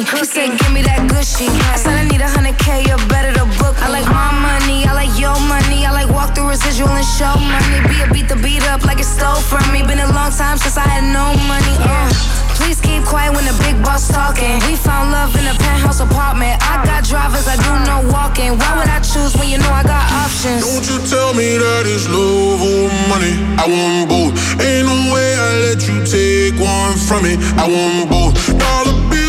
cookie. 0.04 0.20
He 0.20 0.26
said, 0.26 0.58
give 0.60 0.72
me 0.74 0.82
that 0.84 1.08
gushy. 1.08 1.48
I 1.72 1.78
said, 1.78 1.96
I 1.96 2.04
need 2.08 2.22
a 2.22 2.28
hundred 2.28 2.58
K, 2.60 2.84
you 2.84 2.96
better 3.08 3.32
to 3.40 3.46
book. 3.62 3.76
I 3.80 3.88
like 3.88 4.08
my 4.10 4.32
money, 4.36 4.84
I 4.84 4.94
like 4.94 5.14
your 5.16 5.38
money. 5.48 5.86
I 5.86 5.92
like 5.92 6.10
walk 6.12 6.36
through 6.36 6.50
residual 6.50 6.90
and 6.92 7.06
show 7.06 7.36
money. 7.40 7.80
Be 7.88 8.04
a 8.04 8.08
beat 8.12 8.28
the 8.28 8.36
beat 8.36 8.64
up 8.68 8.84
like 8.84 9.00
it's 9.00 9.08
stole 9.08 9.40
from 9.40 9.64
me. 9.72 9.84
Been 9.84 10.00
a 10.00 10.12
long 10.12 10.32
time 10.32 10.58
since 10.58 10.78
I 10.78 10.88
had 10.88 11.06
no 11.08 11.32
money. 11.48 11.76
Uh. 11.80 12.36
Please 12.56 12.80
keep 12.80 13.04
quiet 13.04 13.36
when 13.36 13.46
the 13.46 13.56
big 13.62 13.76
boss 13.84 14.08
talking. 14.08 14.58
We 14.66 14.76
found 14.76 15.12
love 15.12 15.36
in 15.36 15.46
a 15.46 15.54
penthouse 15.60 16.00
apartment. 16.00 16.56
I 16.64 16.82
got 16.84 17.04
drivers, 17.04 17.48
I 17.48 17.60
do 17.60 17.72
no 17.86 18.02
walking. 18.10 18.58
Why 18.58 18.72
would 18.80 18.88
I 18.88 19.00
choose 19.04 19.36
when 19.36 19.50
you 19.50 19.60
know 19.60 19.70
I 19.70 19.84
got 19.84 20.02
options? 20.24 20.64
Don't 20.64 20.88
you 20.88 20.98
tell 21.06 21.36
me 21.36 21.60
that 21.60 21.84
it's 21.86 22.08
love 22.08 22.64
or 22.64 22.88
money. 23.12 23.36
I 23.60 23.68
want 23.68 24.10
both. 24.10 24.34
Ain't 24.64 24.88
no 24.88 24.98
way 25.14 25.30
I 25.36 25.50
let 25.68 25.84
you 25.84 26.00
take 26.08 26.56
one 26.58 26.96
from 26.96 27.28
me. 27.28 27.36
I 27.60 27.68
want 27.68 28.10
both. 28.10 28.34
Dollar 28.58 28.96
bills 29.12 29.14
are 29.14 29.20
the 29.20 29.25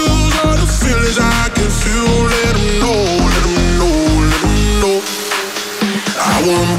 feelings 0.86 1.18
I 1.18 1.48
can 1.56 1.70
feel. 1.82 2.14
Let 2.32 2.54
'em 2.58 2.66
know, 2.82 3.00
let 3.32 3.44
'em 3.48 3.56
know, 3.78 3.96
let 4.30 4.42
'em 4.48 4.56
know. 4.82 4.98
I 6.32 6.36
want 6.48 6.75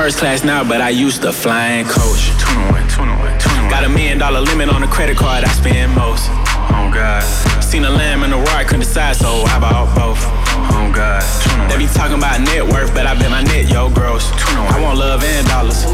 first 0.00 0.16
class 0.16 0.42
now, 0.42 0.64
but 0.64 0.80
I 0.80 0.88
used 0.88 1.20
to 1.28 1.30
fly 1.30 1.76
in 1.76 1.84
coach. 1.84 2.32
21, 2.40 2.88
21, 2.88 3.20
21. 3.36 3.68
Got 3.68 3.84
a 3.84 3.88
million 3.92 4.16
dollar 4.16 4.40
limit 4.40 4.72
on 4.72 4.80
the 4.80 4.86
credit 4.88 5.18
card, 5.18 5.44
I 5.44 5.52
spend 5.52 5.92
most. 5.92 6.24
Oh 6.72 6.88
God. 6.88 7.20
Seen 7.60 7.84
a 7.84 7.90
lamb 7.90 8.24
and 8.24 8.32
a 8.32 8.40
roar, 8.40 8.64
couldn't 8.64 8.80
decide, 8.80 9.16
so 9.16 9.44
I 9.52 9.60
bought 9.60 9.92
both. 9.92 10.24
Oh 10.72 10.88
God. 10.88 11.20
They 11.68 11.76
be 11.76 11.84
talking 11.92 12.16
about 12.16 12.40
net 12.40 12.64
worth, 12.64 12.96
but 12.96 13.04
I 13.04 13.12
bet 13.12 13.28
my 13.28 13.44
net, 13.44 13.68
yo, 13.68 13.92
gross. 13.92 14.24
I 14.72 14.80
want 14.80 14.96
love 14.96 15.20
and 15.20 15.46
dollars. 15.52 15.84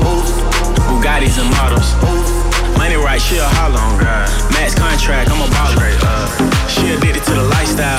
Bugattis 0.87 1.43
and 1.43 1.51
models. 1.59 1.91
Money 2.79 2.95
right, 2.95 3.19
she 3.19 3.43
a 3.43 3.49
holler. 3.59 3.83
Oh 3.83 3.99
God. 3.99 4.31
Max 4.55 4.79
contract, 4.79 5.35
I'm 5.35 5.43
a 5.43 5.51
baller. 5.51 5.91
She 6.71 6.95
addicted 6.95 7.27
to 7.27 7.35
the 7.35 7.47
lifestyle. 7.59 7.99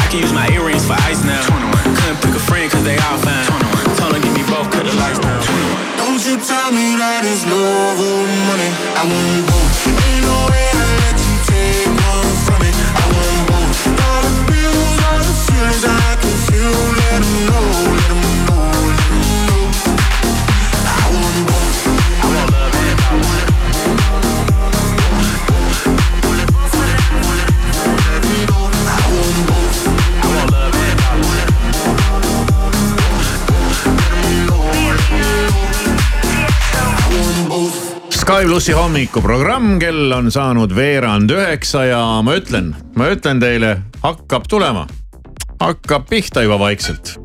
I 0.00 0.08
can 0.08 0.24
use 0.24 0.32
my 0.32 0.48
earrings 0.48 0.88
for 0.88 0.96
ice 1.04 1.11
I 9.02 9.08
want 9.08 9.51
Sky 38.42 38.48
plussi 38.48 38.72
hommikuprogramm, 38.74 39.76
kell 39.78 40.10
on 40.16 40.26
saanud 40.34 40.72
veerand 40.74 41.30
üheksa 41.30 41.84
ja 41.86 42.00
ma 42.26 42.32
ütlen, 42.34 42.72
ma 42.98 43.06
ütlen 43.14 43.38
teile, 43.38 43.76
hakkab 44.02 44.48
tulema. 44.50 44.82
hakkab 45.60 46.08
pihta 46.10 46.42
juba 46.42 46.58
vaikselt. 46.58 47.20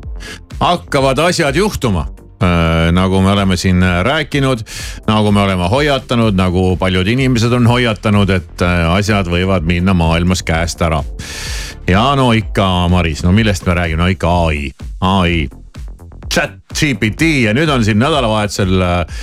hakkavad 0.60 1.18
asjad 1.18 1.56
juhtuma 1.56 2.06
äh, 2.38 2.92
nagu 2.94 3.20
me 3.20 3.32
oleme 3.32 3.56
siin 3.56 3.82
rääkinud, 4.02 4.62
nagu 5.10 5.32
me 5.32 5.40
oleme 5.40 5.66
hoiatanud, 5.68 6.38
nagu 6.38 6.76
paljud 6.76 7.06
inimesed 7.06 7.52
on 7.52 7.66
hoiatanud, 7.66 8.30
et 8.30 8.62
äh, 8.62 8.86
asjad 8.92 9.26
võivad 9.26 9.66
minna 9.66 9.94
maailmas 9.94 10.46
käest 10.46 10.82
ära. 10.86 11.02
ja 11.88 12.14
no 12.14 12.30
ikka, 12.32 12.86
Maris, 12.88 13.26
no 13.26 13.32
millest 13.32 13.66
me 13.66 13.74
räägime, 13.74 14.04
no 14.04 14.06
ikka 14.06 14.36
ai, 14.46 14.70
ai 15.00 15.48
chat 16.38 16.58
GPT 16.78 17.30
ja 17.48 17.54
nüüd 17.56 17.70
on 17.72 17.84
siin 17.86 17.98
nädalavahetusel 17.98 18.82
äh, 18.84 19.22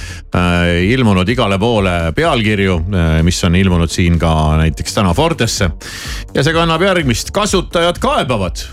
ilmunud 0.92 1.30
igale 1.32 1.60
poole 1.62 2.12
pealkirju 2.16 2.80
äh,, 2.92 3.20
mis 3.24 3.40
on 3.48 3.56
ilmunud 3.56 3.92
siin 3.92 4.20
ka 4.20 4.32
näiteks 4.60 4.98
täna 4.98 5.14
Fortesse. 5.16 5.70
ja 6.34 6.44
see 6.44 6.56
kannab 6.56 6.84
järgmist, 6.84 7.32
kasutajad 7.36 8.02
kaebavad. 8.04 8.66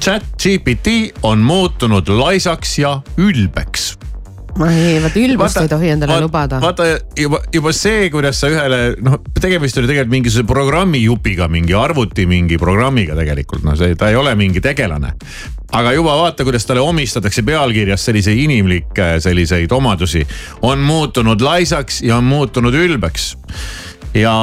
chat 0.00 0.26
GPT 0.38 1.16
on 1.22 1.42
muutunud 1.44 2.08
laisaks 2.08 2.78
ja 2.78 3.00
ülbeks 3.18 3.96
ei, 4.66 4.98
vaata 5.02 5.20
ülbust 5.22 5.60
ei 5.62 5.68
tohi 5.70 5.90
endale 5.94 6.16
vaat- 6.16 6.24
lubada. 6.26 6.60
vaata 6.62 6.86
juba, 7.18 7.40
juba 7.54 7.72
see, 7.76 8.08
kuidas 8.12 8.40
sa 8.42 8.50
ühele 8.50 8.80
noh, 9.02 9.20
tegemist 9.40 9.78
oli 9.78 9.90
tegelikult 9.90 10.14
mingisuguse 10.14 10.46
programmijupiga, 10.48 11.48
mingi 11.52 11.76
arvuti 11.76 12.26
mingi 12.30 12.58
programmiga 12.60 13.16
tegelikult, 13.18 13.64
no 13.66 13.76
see, 13.78 13.94
ta 13.98 14.10
ei 14.10 14.18
ole 14.20 14.34
mingi 14.38 14.62
tegelane. 14.64 15.14
Aga 15.72 15.92
juba 15.94 16.16
vaata, 16.18 16.44
kuidas 16.44 16.66
talle 16.66 16.82
omistatakse 16.82 17.42
pealkirjas 17.46 18.04
selliseid 18.04 18.38
inimlikke 18.38 19.12
selliseid 19.22 19.72
omadusi. 19.72 20.26
on 20.62 20.78
muutunud 20.78 21.40
laisaks 21.40 22.02
ja 22.02 22.16
on 22.16 22.24
muutunud 22.24 22.74
ülbeks. 22.74 23.36
ja, 24.14 24.34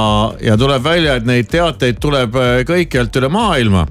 ja 0.42 0.58
tuleb 0.58 0.84
välja, 0.84 1.16
et 1.16 1.26
neid 1.26 1.52
teateid 1.52 2.00
tuleb 2.00 2.36
äh, 2.36 2.64
kõikjalt 2.68 3.20
üle 3.20 3.30
maailma 3.30 3.88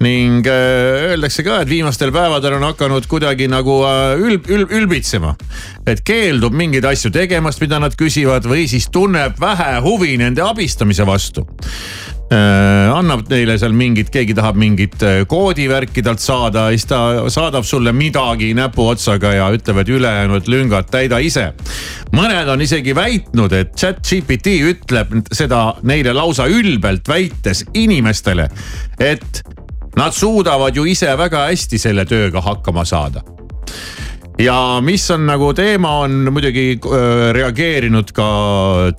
ning 0.00 0.46
äh, 0.48 1.12
öeldakse 1.12 1.44
ka, 1.44 1.60
et 1.60 1.68
viimastel 1.68 2.12
päevadel 2.12 2.56
on 2.56 2.68
hakanud 2.70 3.08
kuidagi 3.08 3.48
nagu 3.48 3.80
äh, 3.84 4.20
ülb, 4.20 4.48
ülb, 4.48 4.72
ülbitsema. 4.72 5.34
et 5.86 6.04
keeldub 6.04 6.52
mingeid 6.56 6.84
asju 6.84 7.12
tegemast, 7.12 7.60
mida 7.60 7.80
nad 7.80 7.96
küsivad 7.96 8.44
või 8.48 8.68
siis 8.68 8.88
tunneb 8.92 9.40
vähe 9.40 9.80
huvi 9.84 10.16
nende 10.20 10.44
abistamise 10.44 11.06
vastu 11.08 11.46
annab 12.30 13.24
neile 13.30 13.56
seal 13.58 13.72
mingit, 13.74 14.10
keegi 14.14 14.34
tahab 14.38 14.58
mingit 14.60 15.02
äh, 15.02 15.22
koodivärki 15.28 16.02
talt 16.06 16.22
saada, 16.22 16.68
siis 16.70 16.86
ta 16.86 17.00
saadab 17.32 17.66
sulle 17.66 17.92
midagi 17.96 18.52
näpuotsaga 18.54 19.32
ja 19.34 19.48
ütleb, 19.54 19.80
et 19.82 19.90
ülejäänud 19.90 20.50
lüngad 20.52 20.90
täida 20.92 21.18
ise. 21.18 21.50
mõned 22.14 22.52
on 22.52 22.62
isegi 22.62 22.94
väitnud, 22.94 23.52
et 23.52 23.74
chat 23.74 23.98
GPT 24.06 24.60
ütleb 24.70 25.16
seda 25.32 25.74
neile 25.82 26.14
lausa 26.14 26.46
ülbelt 26.46 27.08
väites 27.08 27.64
inimestele, 27.74 28.48
et 29.00 29.42
nad 29.98 30.14
suudavad 30.14 30.76
ju 30.76 30.86
ise 30.86 31.10
väga 31.18 31.48
hästi 31.50 31.78
selle 31.78 32.06
tööga 32.06 32.42
hakkama 32.46 32.84
saada 32.86 33.24
ja 34.40 34.80
mis 34.84 35.04
on 35.12 35.26
nagu 35.28 35.50
teema, 35.56 35.96
on 36.04 36.30
muidugi 36.32 36.72
äh, 36.78 37.30
reageerinud 37.36 38.12
ka 38.16 38.28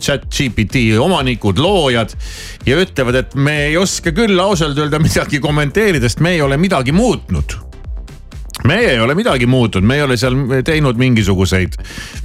chat 0.02 0.28
GPT 0.30 1.00
omanikud, 1.02 1.62
loojad. 1.62 2.14
ja 2.66 2.78
ütlevad, 2.82 3.18
et 3.24 3.36
me 3.36 3.58
ei 3.70 3.78
oska 3.80 4.14
küll 4.16 4.40
ausalt 4.40 4.78
öelda 4.78 5.02
midagi 5.02 5.42
kommenteerida, 5.44 6.10
sest 6.10 6.22
me 6.22 6.36
ei 6.36 6.46
ole 6.46 6.60
midagi 6.62 6.94
muutnud 6.96 7.71
meie 8.68 8.94
ei 8.94 9.00
ole 9.00 9.16
midagi 9.18 9.48
muutnud, 9.50 9.86
me 9.86 9.98
ei 9.98 10.06
ole 10.06 10.18
seal 10.20 10.36
teinud 10.66 11.00
mingisuguseid 11.02 11.78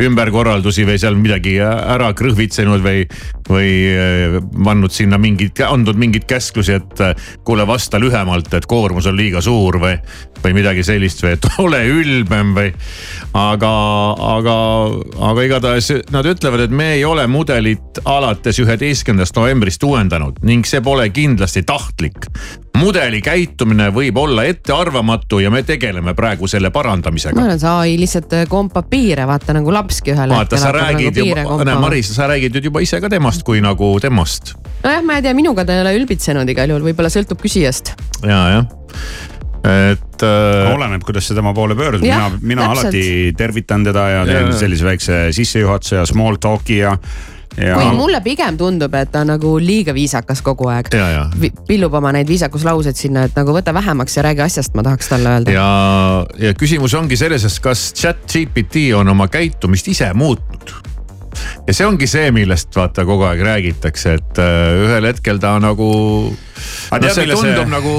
ümberkorraldusi 0.04 0.86
või 0.88 0.98
seal 1.00 1.16
midagi 1.18 1.56
ära 1.62 2.10
krõhvitsenud 2.16 2.84
või, 2.84 3.04
või 3.48 3.70
äh, 3.92 4.38
pannud 4.52 4.92
sinna 4.94 5.18
mingid, 5.20 5.60
andnud 5.66 5.98
mingeid 6.00 6.26
käsklusi, 6.28 6.76
et 6.80 7.04
äh, 7.04 7.28
kuule, 7.46 7.66
vasta 7.68 8.00
lühemalt, 8.02 8.52
et 8.54 8.68
koormus 8.68 9.08
on 9.08 9.16
liiga 9.18 9.40
suur 9.44 9.80
või, 9.82 9.96
või 10.44 10.56
midagi 10.60 10.84
sellist 10.86 11.24
või 11.24 11.36
et 11.36 11.48
ole 11.64 11.82
ülbem 11.90 12.52
või. 12.56 12.72
aga, 13.36 13.72
aga, 14.36 14.58
aga 15.30 15.46
igatahes 15.48 15.92
nad 16.14 16.28
ütlevad, 16.28 16.66
et 16.66 16.76
me 16.76 16.92
ei 16.98 17.04
ole 17.04 17.26
mudelit 17.30 18.02
alates 18.04 18.60
üheteistkümnendast 18.62 19.36
novembrist 19.36 19.82
uuendanud 19.86 20.42
ning 20.46 20.66
see 20.68 20.82
pole 20.84 21.08
kindlasti 21.14 21.64
tahtlik 21.66 22.28
mudeli 22.80 23.20
käitumine 23.24 23.88
võib 23.94 24.18
olla 24.20 24.44
ettearvamatu 24.48 25.40
ja 25.44 25.50
me 25.52 25.62
tegeleme 25.66 26.14
praegu 26.14 26.48
selle 26.50 26.70
parandamisega. 26.74 27.36
ma 27.38 27.46
arvan, 27.48 27.60
see 27.62 27.72
ai 27.72 27.98
lihtsalt 28.00 28.36
äh, 28.38 28.46
kompab 28.50 28.90
piire, 28.90 29.26
vaata 29.28 29.56
nagu 29.56 29.74
lapski 29.74 30.14
ühel 30.14 30.34
vaata, 30.34 30.60
sa 30.60 30.72
räägid 30.76 31.12
nagu 31.20 31.28
juba, 31.32 31.68
näe 31.68 31.78
Maris, 31.82 32.12
sa 32.16 32.28
räägid 32.30 32.56
nüüd 32.56 32.70
juba 32.70 32.82
ise 32.84 33.00
ka 33.02 33.12
temast 33.12 33.46
kui 33.46 33.62
nagu 33.64 33.94
temast. 34.02 34.56
nojah, 34.84 35.04
ma 35.06 35.20
ei 35.20 35.26
tea, 35.26 35.36
minuga 35.36 35.66
ta 35.66 35.76
ei 35.76 35.84
ole 35.84 35.96
ülbitsenud 36.00 36.54
igal 36.54 36.74
juhul, 36.74 36.90
võib-olla 36.90 37.12
sõltub 37.12 37.40
küsijast. 37.42 37.96
ja, 38.22 38.42
jah 38.56 38.68
et 39.66 40.22
äh.... 40.22 40.74
oleneb, 40.74 41.02
kuidas 41.02 41.26
sa 41.26 41.34
tema 41.34 41.50
poole 41.54 41.74
pöördud, 41.74 42.04
Jah, 42.06 42.28
mina, 42.30 42.42
mina 42.42 42.66
täpselt. 42.68 42.84
alati 42.84 43.32
tervitan 43.36 43.84
teda 43.86 44.08
ja 44.12 44.26
teen 44.28 44.50
Jaa. 44.50 44.58
sellise 44.60 44.86
väikse 44.86 45.16
sissejuhatuse 45.34 45.96
ja 45.98 46.04
small 46.06 46.38
talk'i 46.42 46.78
ja, 46.78 46.92
ja. 46.94 46.98
Kui 47.56 47.92
mulle 47.96 48.20
pigem 48.24 48.58
tundub, 48.60 48.94
et 48.98 49.12
ta 49.12 49.24
on 49.24 49.32
nagu 49.34 49.56
liiga 49.62 49.94
viisakas 49.96 50.42
kogu 50.44 50.70
aeg. 50.72 50.90
ja, 50.94 51.08
ja. 51.10 51.52
pillub 51.68 51.94
oma 51.94 52.12
neid 52.16 52.28
viisakuslauseid 52.30 52.98
sinna, 52.98 53.26
et 53.26 53.36
nagu 53.38 53.54
võta 53.56 53.74
vähemaks 53.74 54.18
ja 54.18 54.26
räägi 54.28 54.44
asjast, 54.46 54.74
ma 54.76 54.84
tahaks 54.86 55.12
talle 55.12 55.36
öelda. 55.36 55.54
ja, 55.54 55.70
ja 56.48 56.56
küsimus 56.58 56.94
ongi 56.98 57.16
selles, 57.16 57.46
et 57.48 57.62
kas 57.62 57.88
chat 57.96 58.20
GPT 58.28 58.90
on 58.96 59.08
oma 59.14 59.30
käitumist 59.32 59.88
ise 59.92 60.12
muutnud 60.14 60.76
ja 61.66 61.74
see 61.74 61.86
ongi 61.86 62.08
see, 62.10 62.30
millest 62.34 62.74
vaata 62.76 63.04
kogu 63.08 63.26
aeg 63.28 63.42
räägitakse, 63.44 64.16
et 64.18 64.40
äh, 64.42 64.86
ühel 64.86 65.08
hetkel 65.10 65.40
ta 65.42 65.56
nagu. 65.62 65.88
no 66.32 67.12
see 67.12 67.28
tundub 67.30 67.70
nagu 67.72 67.94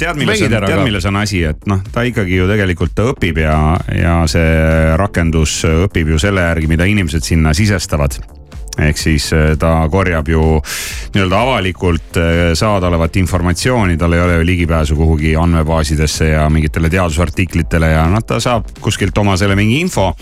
tead, 0.00 0.18
milles 0.20 0.44
on, 0.44 0.56
tead, 0.56 0.84
milles 0.84 1.08
on 1.10 1.20
asi, 1.22 1.44
et 1.48 1.68
noh, 1.70 1.82
ta 1.94 2.04
ikkagi 2.06 2.40
ju 2.40 2.48
tegelikult 2.50 2.94
ta 2.96 3.08
õpib 3.12 3.40
ja, 3.44 3.58
ja 3.96 4.16
see 4.30 4.96
rakendus 5.00 5.62
õpib 5.86 6.14
ju 6.14 6.22
selle 6.22 6.44
järgi, 6.48 6.70
mida 6.70 6.88
inimesed 6.90 7.24
sinna 7.24 7.54
sisestavad 7.56 8.18
ehk 8.78 8.98
siis 8.98 9.28
eh, 9.36 9.54
ta 9.60 9.76
korjab 9.90 10.28
ju 10.28 10.42
nii-öelda 11.14 11.40
avalikult 11.40 12.18
eh, 12.20 12.42
saadaolevat 12.58 13.16
informatsiooni, 13.22 13.98
tal 14.00 14.16
ei 14.16 14.22
ole 14.24 14.38
ju 14.40 14.46
ligipääsu 14.46 14.96
kuhugi 14.98 15.34
andmebaasidesse 15.38 16.32
ja 16.32 16.48
mingitele 16.50 16.90
teadusartiklitele 16.90 17.92
ja 17.94 18.06
noh, 18.10 18.24
ta 18.26 18.40
saab 18.42 18.72
kuskilt 18.82 19.18
oma 19.18 19.36
selle 19.40 19.56
mingi 19.58 19.80
info. 19.84 20.12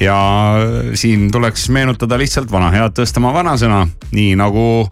ja 0.00 0.16
siin 0.94 1.30
tuleks 1.32 1.68
meenutada 1.70 2.18
lihtsalt 2.18 2.50
vana 2.50 2.70
head 2.74 2.96
Tõstamaa 2.98 3.32
vanasõna, 3.34 3.84
nii 4.12 4.34
nagu 4.38 4.88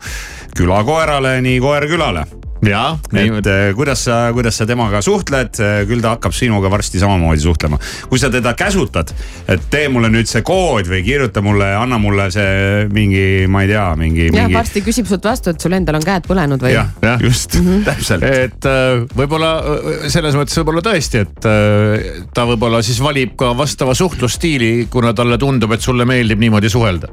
küla 0.57 0.85
koerale, 0.87 1.40
nii 1.42 1.59
koer 1.61 1.88
külale 1.90 2.25
jah, 2.66 2.98
et 3.12 3.48
eh, 3.51 3.72
kuidas 3.77 4.05
sa, 4.09 4.18
kuidas 4.35 4.59
sa 4.59 4.66
temaga 4.68 5.03
suhtled, 5.05 5.61
küll 5.88 6.05
ta 6.05 6.16
hakkab 6.16 6.35
sinuga 6.37 6.70
varsti 6.72 7.01
samamoodi 7.03 7.42
suhtlema. 7.42 7.79
kui 8.09 8.20
sa 8.22 8.31
teda 8.31 8.55
käsutad, 8.59 9.12
et 9.51 9.68
tee 9.70 9.88
mulle 9.92 10.12
nüüd 10.12 10.31
see 10.31 10.44
kood 10.46 10.90
või 10.90 11.03
kirjuta 11.07 11.42
mulle, 11.44 11.72
anna 11.79 11.98
mulle 12.03 12.29
see 12.35 12.87
mingi, 12.92 13.46
ma 13.51 13.64
ei 13.64 13.72
tea, 13.72 13.87
mingi. 13.98 14.29
jah, 14.29 14.46
mingi... 14.46 14.59
varsti 14.59 14.85
küsib 14.85 15.09
sult 15.11 15.27
vastu, 15.27 15.53
et 15.53 15.62
sul 15.62 15.75
endal 15.77 15.98
on 15.98 16.07
käed 16.07 16.27
põlenud 16.29 16.62
või? 16.62 16.75
jah, 16.75 16.92
jah, 17.03 17.22
just 17.22 17.57
mm, 17.59 17.66
-hmm. 17.66 17.85
täpselt. 17.88 18.27
et 18.27 18.68
äh, 18.68 19.03
võib-olla 19.18 19.53
äh, 19.59 20.07
selles 20.12 20.37
mõttes 20.38 20.59
võib-olla 20.61 20.85
tõesti, 20.85 21.25
et 21.27 21.48
äh, 21.48 22.22
ta 22.35 22.46
võib-olla 22.48 22.83
siis 22.85 23.01
valib 23.03 23.37
ka 23.40 23.53
vastava 23.59 23.94
suhtlusstiili, 23.98 24.88
kuna 24.92 25.12
talle 25.16 25.38
tundub, 25.38 25.72
et 25.72 25.85
sulle 25.85 26.07
meeldib 26.09 26.40
niimoodi 26.42 26.70
suhelda. 26.72 27.12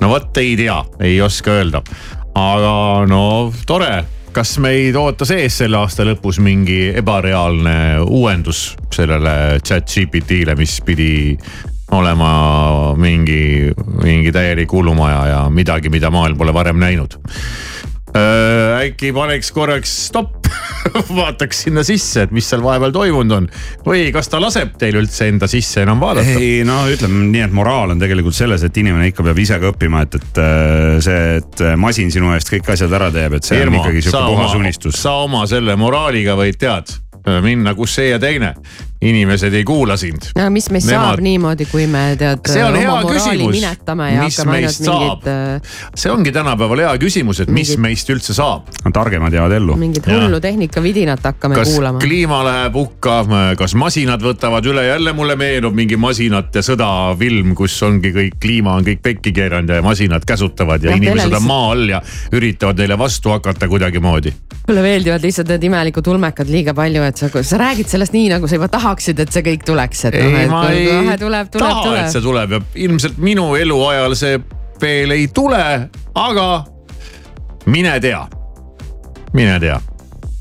no 0.00 0.12
vot 0.12 0.42
ei 0.42 0.54
tea, 0.58 0.78
ei 1.00 1.20
oska 1.24 1.58
öelda. 1.58 1.82
aga 2.38 2.72
no 3.08 3.22
tore, 3.66 4.04
kas 4.38 4.52
meid 4.62 4.94
ootas 4.94 5.32
ees 5.34 5.56
selle 5.58 5.80
aasta 5.80 6.04
lõpus 6.06 6.36
mingi 6.38 6.92
ebareaalne 7.00 8.04
uuendus 8.04 8.76
sellele 8.94 9.32
chat 9.66 9.90
GPT-le, 9.90 10.54
mis 10.54 10.76
pidi 10.86 11.34
olema 11.96 12.28
mingi, 12.94 13.72
mingi 14.04 14.30
täielik 14.30 14.70
hullumaja 14.70 15.24
ja 15.26 15.40
midagi, 15.50 15.90
mida 15.90 16.12
maailm 16.14 16.38
pole 16.38 16.54
varem 16.54 16.78
näinud. 16.78 17.18
Äkki 18.82 19.12
paneks 19.16 19.52
korraks 19.54 19.94
stopp 20.08 20.48
vaataks 21.18 21.64
sinna 21.66 21.82
sisse, 21.86 22.24
et 22.26 22.34
mis 22.34 22.46
seal 22.48 22.62
vahepeal 22.64 22.92
toimunud 22.94 23.36
on. 23.36 23.48
või 23.86 24.08
kas 24.14 24.30
ta 24.32 24.40
laseb 24.42 24.76
teil 24.80 24.98
üldse 25.00 25.28
enda 25.30 25.48
sisse 25.50 25.82
enam 25.84 26.00
vaadata? 26.02 26.36
ei 26.38 26.62
no 26.66 26.80
ütleme 26.90 27.26
nii, 27.32 27.44
et 27.48 27.56
moraal 27.56 27.94
on 27.94 28.02
tegelikult 28.02 28.36
selles, 28.36 28.64
et 28.66 28.80
inimene 28.80 29.10
ikka 29.12 29.26
peab 29.26 29.42
ise 29.42 29.58
ka 29.60 29.72
õppima, 29.72 30.04
et, 30.06 30.18
et 30.20 30.40
äh, 30.44 30.94
see, 31.04 31.26
et 31.42 31.66
masin 31.80 32.12
sinu 32.14 32.32
eest 32.36 32.52
kõik 32.52 32.72
asjad 32.74 32.94
ära 33.00 33.10
teeb, 33.14 33.38
et 33.38 33.48
see 33.48 33.60
Irma, 33.60 33.78
on 33.78 33.84
ikkagi 33.84 34.06
sihuke 34.06 34.24
puhas 34.34 34.56
unistus. 34.58 35.02
sa 35.02 35.18
oma 35.24 35.44
selle 35.50 35.76
moraaliga 35.80 36.38
võid 36.38 36.60
tead 36.60 36.96
minna, 37.44 37.74
kus 37.76 37.98
see 37.98 38.08
ja 38.08 38.18
teine. 38.22 38.54
Inimesed 39.02 39.54
ei 39.54 39.64
kuula 39.64 39.96
sind. 39.96 40.30
no 40.34 40.48
mis 40.50 40.66
meist 40.74 40.88
Nemad... 40.90 41.12
saab 41.12 41.22
niimoodi, 41.22 41.66
kui 41.70 41.86
me 41.90 42.02
tead 42.18 42.48
oma 42.50 42.96
moraali 43.04 43.14
küsimus. 43.14 43.54
minetame 43.54 44.08
ja 44.10 44.24
mis 44.24 44.38
hakkame 44.38 44.56
ainult 44.56 44.80
mingit. 44.88 45.28
Äh, 45.30 45.76
see 45.94 46.10
ongi 46.10 46.32
tänapäeval 46.34 46.82
hea 46.82 46.94
küsimus, 47.04 47.42
et 47.44 47.52
mis 47.52 47.70
mingit... 47.70 47.82
meist 47.84 48.10
üldse 48.10 48.34
saab. 48.34 48.66
targemad 48.94 49.34
jäävad 49.34 49.54
ellu. 49.60 49.76
mingit 49.78 50.08
hullu 50.10 50.40
tehnikavidinat 50.42 51.22
hakkame 51.30 51.60
kas 51.60 51.70
kuulama. 51.70 52.02
kliima 52.02 52.40
läheb 52.48 52.78
hukka, 52.80 53.20
kas 53.60 53.76
masinad 53.78 54.24
võtavad 54.24 54.66
üle, 54.66 54.88
jälle 54.88 55.14
mulle 55.14 55.38
meenub 55.38 55.78
mingi 55.78 55.96
masinate 56.00 56.64
sõda 56.66 56.90
film, 57.18 57.54
kus 57.58 57.78
ongi 57.86 58.10
kõik, 58.14 58.40
kliima 58.42 58.74
on 58.80 58.88
kõik 58.88 59.02
pekki 59.04 59.34
keeranud 59.36 59.78
ja 59.78 59.84
masinad 59.86 60.26
käsutavad 60.26 60.82
ja, 60.82 60.90
ja 60.90 60.98
inimesed 60.98 61.38
on 61.38 61.46
maa 61.46 61.70
all 61.76 61.94
ja 61.94 62.02
üritavad 62.34 62.82
neile 62.82 62.98
vastu 62.98 63.30
hakata 63.30 63.70
kuidagimoodi. 63.70 64.34
mulle 64.66 64.82
meeldivad 64.82 65.22
lihtsalt 65.22 65.54
need 65.54 65.70
imelikud 65.70 66.10
ulmekad 66.10 66.50
liiga 66.50 66.74
palju, 66.74 67.06
et 67.06 67.16
sa, 67.16 67.30
sa 67.30 67.62
räägid 67.62 67.88
sellest 67.88 68.12
nii, 68.16 68.26
nagu 68.34 68.50
sa 68.50 68.58
juba 68.58 68.68
tahaksid, 68.88 69.20
et 69.24 69.34
see 69.34 69.44
kõik 69.50 69.66
tuleks, 69.68 70.06
et 70.08 70.16
noh, 70.18 70.38
et 70.40 70.88
kohe 70.88 71.18
tuleb, 71.20 71.52
tuleb, 71.52 71.66
taha, 71.66 71.84
tuleb. 71.84 72.00
et 72.06 72.16
see 72.16 72.24
tuleb 72.24 72.56
ja 72.56 72.62
ilmselt 72.86 73.20
minu 73.20 73.52
eluajal 73.58 74.16
see 74.18 74.40
veel 74.80 75.14
ei 75.16 75.28
tule, 75.34 75.62
aga 76.16 76.48
mine 77.68 77.98
tea, 78.02 78.24
mine 79.36 79.60
tea 79.62 79.78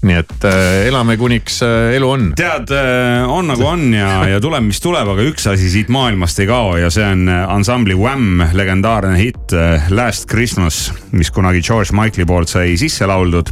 nii 0.08 0.18
et 0.22 0.46
äh, 0.46 0.88
elame 0.88 1.16
kuniks 1.18 1.58
äh, 1.66 1.96
elu 1.98 2.10
on. 2.14 2.28
tead 2.38 2.70
äh,, 2.70 3.26
on 3.34 3.50
nagu 3.50 3.66
on 3.66 3.88
ja, 3.98 4.12
ja 4.36 4.42
tuleb, 4.44 4.68
mis 4.70 4.80
tuleb, 4.84 5.10
aga 5.10 5.26
üks 5.26 5.50
asi 5.50 5.72
siit 5.74 5.90
maailmast 5.94 6.38
ei 6.44 6.48
kao 6.48 6.76
ja 6.78 6.92
see 6.94 7.06
on 7.06 7.26
äh, 7.34 7.44
ansambli 7.50 7.98
Wham 7.98 8.46
legendaarne 8.54 9.18
hitt 9.18 9.58
äh, 9.58 9.90
Last 9.90 10.30
Christmas, 10.30 10.92
mis 11.12 11.34
kunagi 11.34 11.66
George 11.66 11.98
Michael'i 11.98 12.30
poolt 12.30 12.54
sai 12.54 12.78
sisse 12.80 13.10
lauldud 13.10 13.52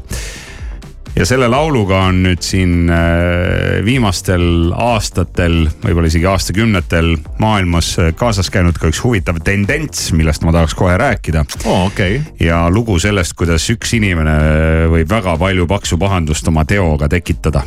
ja 1.16 1.26
selle 1.26 1.48
lauluga 1.48 2.02
on 2.10 2.22
nüüd 2.26 2.44
siin 2.44 2.90
äh, 2.92 3.80
viimastel 3.86 4.72
aastatel, 4.72 5.66
võib-olla 5.84 6.10
isegi 6.12 6.28
aastakümnetel 6.30 7.14
maailmas 7.40 7.94
äh, 8.02 8.12
kaasas 8.18 8.52
käinud 8.54 8.78
ka 8.80 8.90
üks 8.92 9.02
huvitav 9.04 9.40
tendents, 9.46 10.10
millest 10.16 10.44
ma 10.46 10.54
tahaks 10.56 10.76
kohe 10.78 10.98
rääkida 11.00 11.46
oh,. 11.64 11.86
Okay. 11.86 12.20
ja 12.40 12.66
lugu 12.74 12.98
sellest, 13.00 13.36
kuidas 13.40 13.68
üks 13.72 13.96
inimene 13.96 14.36
äh, 14.36 14.86
võib 14.92 15.12
väga 15.12 15.38
palju 15.40 15.68
paksu 15.70 16.00
pahandust 16.02 16.48
oma 16.52 16.66
teoga 16.68 17.10
tekitada. 17.12 17.64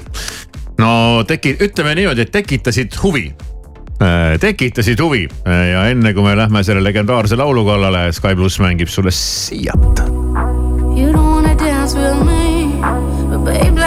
no 0.79 0.91
teki-, 1.29 1.57
ütleme 1.65 1.97
niimoodi, 1.99 2.27
et 2.27 2.35
tekitasid 2.35 3.01
huvi 3.03 3.31
tekitasid 4.39 5.01
huvi 5.03 5.25
ja 5.43 5.81
enne 5.91 6.13
kui 6.15 6.23
me 6.23 6.37
lähme 6.39 6.63
selle 6.63 6.85
legendaarse 6.87 7.35
laulu 7.41 7.65
kallale, 7.67 8.05
Sky 8.15 8.39
pluss 8.39 8.61
mängib 8.63 8.93
sulle 8.93 9.11
Siat. 9.11 10.28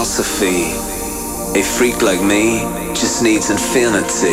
Philosophy. 0.00 0.64
A 1.60 1.62
freak 1.62 2.00
like 2.00 2.22
me 2.22 2.60
just 2.94 3.22
needs 3.22 3.50
infinity. 3.50 4.32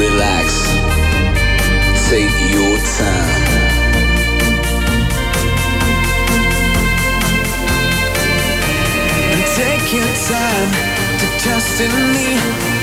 Relax. 0.00 0.48
Take 2.08 2.36
your 2.54 2.78
time. 2.96 3.66
Take 9.56 9.92
your 9.92 10.12
time 10.24 10.70
to 11.20 11.26
trust 11.38 11.80
in 11.80 11.92
me, 12.14 12.75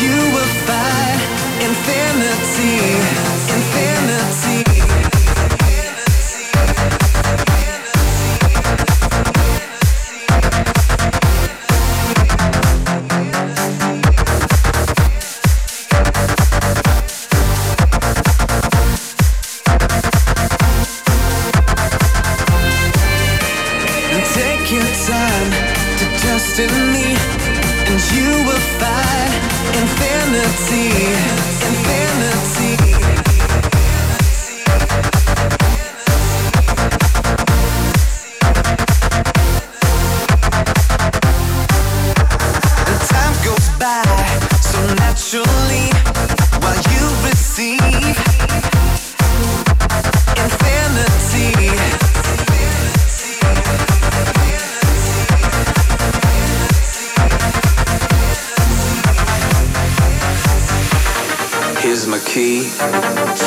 you 0.00 0.16
will 0.34 0.52
find 0.64 1.20
infinity, 1.60 2.78
infinity. 3.52 4.91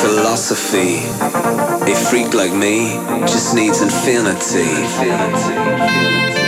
Philosophy. 0.02 0.98
A 1.90 1.94
freak 1.94 2.34
like 2.34 2.52
me 2.52 2.96
just 3.26 3.54
needs 3.54 3.82
infinity. 3.82 4.68
Relax. 5.04 6.45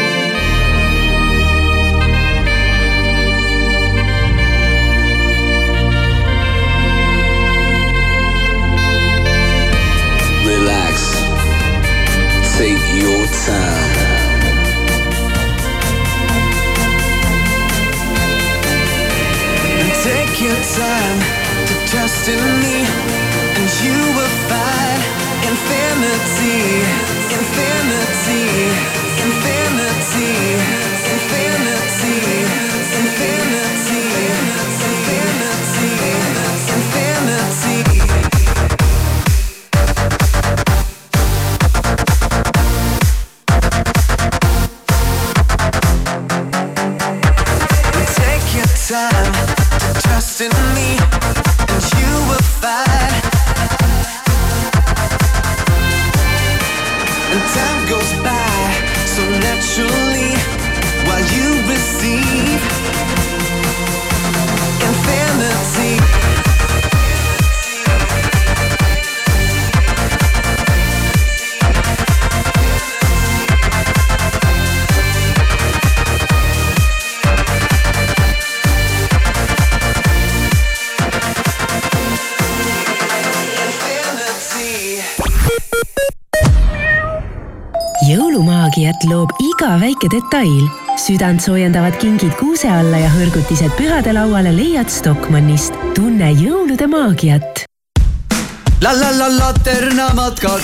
Detail. 90.18 90.66
südantsoojendavad 90.98 91.94
kingid 92.02 92.34
kuuse 92.40 92.66
alla 92.70 92.98
ja 92.98 93.10
hõrgutised 93.14 93.70
pühade 93.78 94.12
lauale 94.16 94.50
leiad 94.56 94.90
Stockmannist. 94.90 95.72
tunne 95.94 96.32
jõulude 96.34 96.86
maagiat. 96.90 97.64
la 98.82 98.92
la 99.00 99.10
la 99.18 99.28
Laterna 99.38 100.08
matkad. 100.14 100.62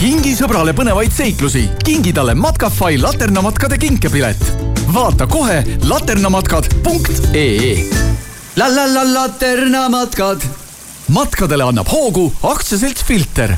kingi 0.00 0.34
sõbrale 0.36 0.72
põnevaid 0.74 1.12
seiklusi, 1.14 1.68
kingi 1.84 2.12
talle 2.12 2.34
Matkafai 2.34 2.98
laternamatkade 2.98 3.78
kinkepilet. 3.78 4.42
vaata 4.94 5.26
kohe 5.26 5.62
laternamatkad.ee. 5.88 7.84
la 8.56 8.68
la 8.74 8.86
la 8.94 9.04
Laterna 9.14 9.88
matkad. 9.88 10.42
matkadele 11.08 11.62
annab 11.64 11.88
hoogu 11.88 12.32
aktsiaselts 12.42 13.04
Filter 13.04 13.56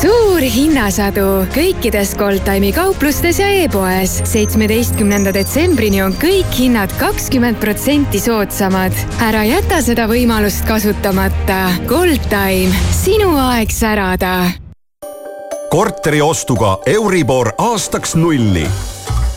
suur 0.00 0.40
hinnasadu 0.40 1.24
kõikides 1.52 2.14
Goldtime'i 2.16 2.70
kauplustes 2.72 3.40
ja 3.40 3.48
e-poes. 3.60 4.20
seitsmeteistkümnenda 4.28 5.32
detsembrini 5.36 6.00
on 6.04 6.14
kõik 6.20 6.48
hinnad 6.56 6.92
kakskümmend 7.00 7.60
protsenti 7.60 8.20
soodsamad. 8.20 8.96
ära 9.20 9.44
jäta 9.44 9.82
seda 9.84 10.06
võimalust 10.08 10.64
kasutamata. 10.68 11.60
Goldtime, 11.86 12.72
sinu 12.96 13.36
aeg 13.36 13.70
särada. 13.70 14.52
korteri 15.70 16.20
ostuga 16.20 16.78
Euribor 16.86 17.52
aastaks 17.58 18.14
nulli. 18.14 18.66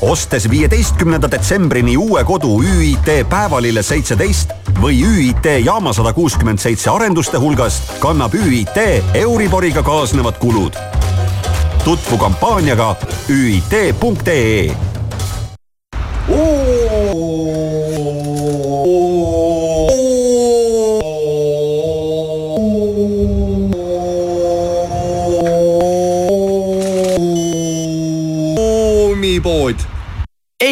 Ostes 0.04 0.50
viieteistkümnenda 0.50 1.32
detsembrini 1.32 1.98
uue 1.98 2.24
kodu 2.24 2.62
ÜIT 2.64 3.08
Päevalille 3.30 3.84
seitseteist 3.84 4.52
või 4.82 5.00
ÜIT 5.08 5.46
Jaama 5.66 5.94
sada 5.94 6.14
kuuskümmend 6.14 6.60
seitse 6.60 6.90
arenduste 6.92 7.38
hulgast, 7.38 7.96
kannab 8.00 8.36
ÜIT 8.36 8.78
Euriboriga 9.14 9.84
kaasnevad 9.84 10.38
kulud. 10.40 10.74
tutvu 11.84 12.18
kampaaniaga 12.18 12.96
üit.ee 13.30 14.72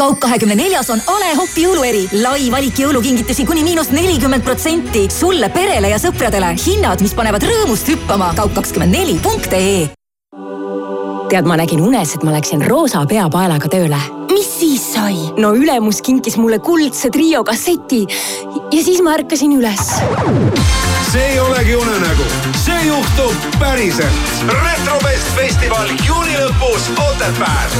kaup 0.00 0.20
kahekümne 0.22 0.56
neljas 0.56 0.88
on 0.90 1.00
A 1.12 1.14
Le 1.20 1.34
Coq'i 1.36 1.66
jõulueri. 1.66 2.06
lai 2.22 2.48
valik 2.52 2.78
jõulukingitusi 2.80 3.44
kuni 3.46 3.64
miinus 3.66 3.90
nelikümmend 3.92 4.44
protsenti. 4.44 5.08
sulle, 5.12 5.50
perele 5.52 5.90
ja 5.92 5.98
sõpradele 6.00 6.54
hinnad, 6.56 7.02
mis 7.04 7.14
panevad 7.14 7.44
rõõmust 7.44 7.88
hüppama. 7.92 8.32
kaup 8.36 8.54
kakskümmend 8.54 8.96
neli 8.96 9.18
punkt 9.22 9.52
ee. 9.52 9.90
tead, 11.28 11.44
ma 11.44 11.56
nägin 11.56 11.82
unes, 11.84 12.14
et 12.14 12.24
ma 12.24 12.32
läksin 12.32 12.64
roosa 12.64 13.04
peapaelaga 13.06 13.68
tööle. 13.68 14.00
mis 14.32 14.48
siis 14.60 14.92
sai? 14.94 15.18
no 15.36 15.52
ülemus 15.52 16.00
kinkis 16.00 16.36
mulle 16.36 16.58
kuldse 16.58 17.10
trio 17.10 17.44
kasseti 17.44 18.06
ja 18.72 18.82
siis 18.82 19.02
ma 19.02 19.18
ärkasin 19.18 19.52
üles. 19.52 20.00
see 21.12 21.26
ei 21.32 21.40
olegi 21.40 21.76
unenägu, 21.76 22.24
see 22.80 22.88
juhtub 22.88 23.34
päriselt. 23.58 24.12
retrofest 24.46 25.26
festival 25.36 25.88
juuni 26.06 26.36
lõpus 26.36 26.90
Otepääl 27.10 27.70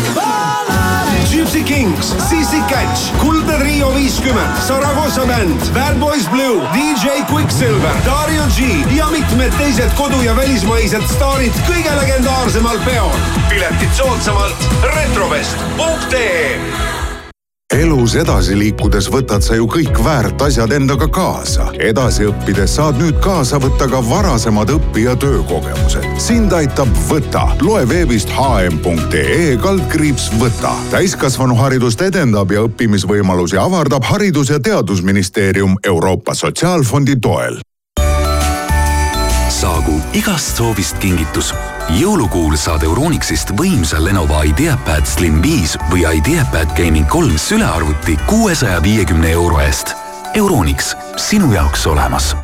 Gypsy 1.31 1.63
Kings, 1.63 2.15
Sissi 2.29 2.63
Catch, 2.69 3.15
Kuldne 3.19 3.59
Trio 3.59 3.95
viiskümmend, 3.95 4.57
Saragossa 4.67 5.27
bänd, 5.27 5.61
Bad 5.75 5.99
Boys 5.99 6.29
Blue, 6.29 6.69
DJ 6.73 7.23
Quicksilver, 7.33 7.95
Dario 8.05 8.43
G 8.57 8.85
ja 8.97 9.07
mitmed 9.11 9.53
teised 9.59 9.95
kodu- 9.97 10.23
ja 10.25 10.37
välismaised 10.37 11.07
staarid 11.15 11.55
kõige 11.69 11.95
legendaarsemal 12.01 12.79
peol. 12.85 13.15
piletid 13.49 13.95
soodsamalt 13.95 14.69
retrovest.ee 14.95 17.10
elus 17.75 18.17
edasi 18.19 18.57
liikudes 18.59 19.07
võtad 19.13 19.45
sa 19.47 19.55
ju 19.55 19.67
kõik 19.71 20.01
väärt 20.05 20.43
asjad 20.43 20.73
endaga 20.75 21.07
kaasa. 21.09 21.69
edasi 21.79 22.27
õppides 22.27 22.75
saad 22.77 22.99
nüüd 22.99 23.21
kaasa 23.23 23.61
võtta 23.63 23.87
ka 23.91 24.01
varasemad 24.09 24.71
õpi- 24.75 25.05
ja 25.05 25.17
töökogemused. 25.17 26.05
sind 26.19 26.53
aitab 26.53 26.89
Võta. 27.09 27.49
loe 27.63 27.89
veebist 27.89 28.29
hm.ee 28.29 29.57
kaldkriips 29.57 30.31
Võta. 30.41 30.75
täiskasvanuharidust 30.91 32.03
edendab 32.03 32.51
ja 32.51 32.61
õppimisvõimalusi 32.67 33.57
avardab 33.57 34.05
Haridus- 34.05 34.51
ja 34.51 34.61
Teadusministeerium 34.61 35.77
Euroopa 35.85 36.35
Sotsiaalfondi 36.35 37.17
toel 37.21 37.61
saagu 39.61 40.01
igast 40.13 40.57
soovist 40.57 40.99
kingitus. 40.99 41.55
Jõulukuul 41.99 42.55
saad 42.61 42.85
Euronixist 42.87 43.51
võimsa 43.59 43.99
Lenovo 44.03 44.43
IdeaPad 44.47 45.09
Slim 45.09 45.41
5 45.43 45.91
või 45.91 46.05
IdeaPad 46.21 46.77
Gaming 46.77 47.09
kolm 47.11 47.39
sülearvuti 47.41 48.19
kuuesaja 48.29 48.83
viiekümne 48.83 49.33
euro 49.33 49.59
eest. 49.65 49.97
Euronix, 50.39 50.95
sinu 51.17 51.53
jaoks 51.53 51.87
olemas 51.91 52.35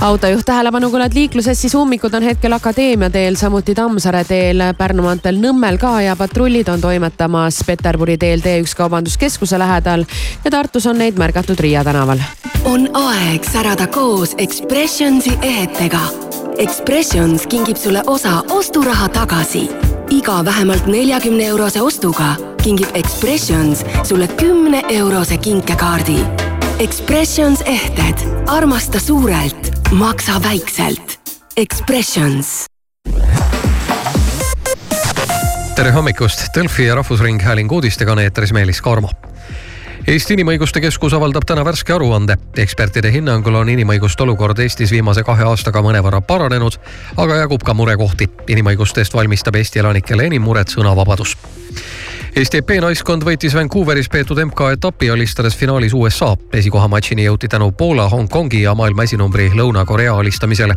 autojuht 0.00 0.44
tähelepanu, 0.46 0.90
kui 0.90 1.00
oled 1.00 1.14
liikluses, 1.14 1.58
siis 1.60 1.74
ummikud 1.74 2.14
on 2.14 2.22
hetkel 2.22 2.52
Akadeemia 2.54 3.10
teel, 3.10 3.34
samuti 3.36 3.74
Tammsaare 3.74 4.22
teel, 4.24 4.62
Pärnu 4.78 5.02
maanteel 5.02 5.40
Nõmmel 5.42 5.78
ka 5.78 5.96
ja 6.04 6.14
patrullid 6.16 6.70
on 6.70 6.80
toimetamas 6.80 7.58
Peterburi 7.66 8.14
teel 8.18 8.42
T1 8.44 8.76
kaubanduskeskuse 8.78 9.58
lähedal 9.58 10.06
ja 10.44 10.54
Tartus 10.54 10.86
on 10.86 11.02
neid 11.02 11.18
märgatud 11.18 11.60
Riia 11.60 11.84
tänaval. 11.84 12.22
on 12.64 12.88
aeg 12.94 13.44
särada 13.44 13.86
koos 13.86 14.34
Expressionsi 14.38 15.38
ehetega. 15.42 16.27
Expressions 16.58 17.46
kingib 17.46 17.76
sulle 17.76 18.02
osa 18.06 18.42
osturaha 18.50 19.08
tagasi. 19.08 19.68
iga 20.10 20.44
vähemalt 20.44 20.86
neljakümne 20.86 21.44
eurose 21.46 21.82
ostuga 21.82 22.34
kingib 22.62 22.88
Expressions 22.94 23.84
sulle 24.02 24.28
kümne 24.28 24.82
eurose 24.88 25.36
kinkekaardi 25.36 26.18
Expressions 26.78 27.62
ehted, 27.66 28.18
armasta 28.46 29.00
suurelt 29.00 29.70
maksa 29.90 30.42
väikselt. 30.42 31.20
Expressions. 31.56 32.66
tere 35.74 35.90
hommikust, 35.90 36.40
Delfi 36.54 36.84
ja 36.84 36.94
Rahvusringhäälingu 36.94 37.74
uudistega 37.74 38.12
on 38.12 38.18
eetris 38.18 38.52
Meelis 38.52 38.82
Karmo 38.82 39.10
Eesti 40.08 40.38
Inimõiguste 40.38 40.80
Keskus 40.80 41.12
avaldab 41.12 41.44
täna 41.44 41.60
värske 41.68 41.92
aruande. 41.92 42.38
ekspertide 42.56 43.10
hinnangul 43.12 43.58
on 43.60 43.68
inimõiguste 43.68 44.22
olukord 44.24 44.58
Eestis 44.64 44.88
viimase 44.90 45.20
kahe 45.22 45.44
aastaga 45.44 45.82
mõnevõrra 45.84 46.22
paranenud, 46.24 46.78
aga 47.16 47.36
jagub 47.42 47.60
ka 47.62 47.74
murekohti. 47.74 48.28
inimõiguste 48.48 49.04
eest 49.04 49.14
valmistab 49.14 49.56
Eesti 49.60 49.78
elanikele 49.78 50.24
enim 50.30 50.42
muret 50.42 50.72
sõnavabadus 50.72 51.36
Eesti 52.36 52.62
EP 52.62 52.70
naiskond 52.80 53.22
võitis 53.22 53.54
Vancouveris 53.54 54.08
peetud 54.08 54.40
MK-etapi, 54.46 55.10
alistades 55.10 55.56
finaalis 55.56 55.92
USA. 55.92 56.36
esikoha 56.52 56.88
matšini 56.88 57.28
jõuti 57.28 57.48
tänu 57.48 57.70
Poola, 57.72 58.08
Hongkongi 58.08 58.62
ja 58.62 58.74
maailma 58.74 59.02
esinumbri 59.02 59.50
Lõuna-Korea 59.50 60.16
alistamisele. 60.16 60.74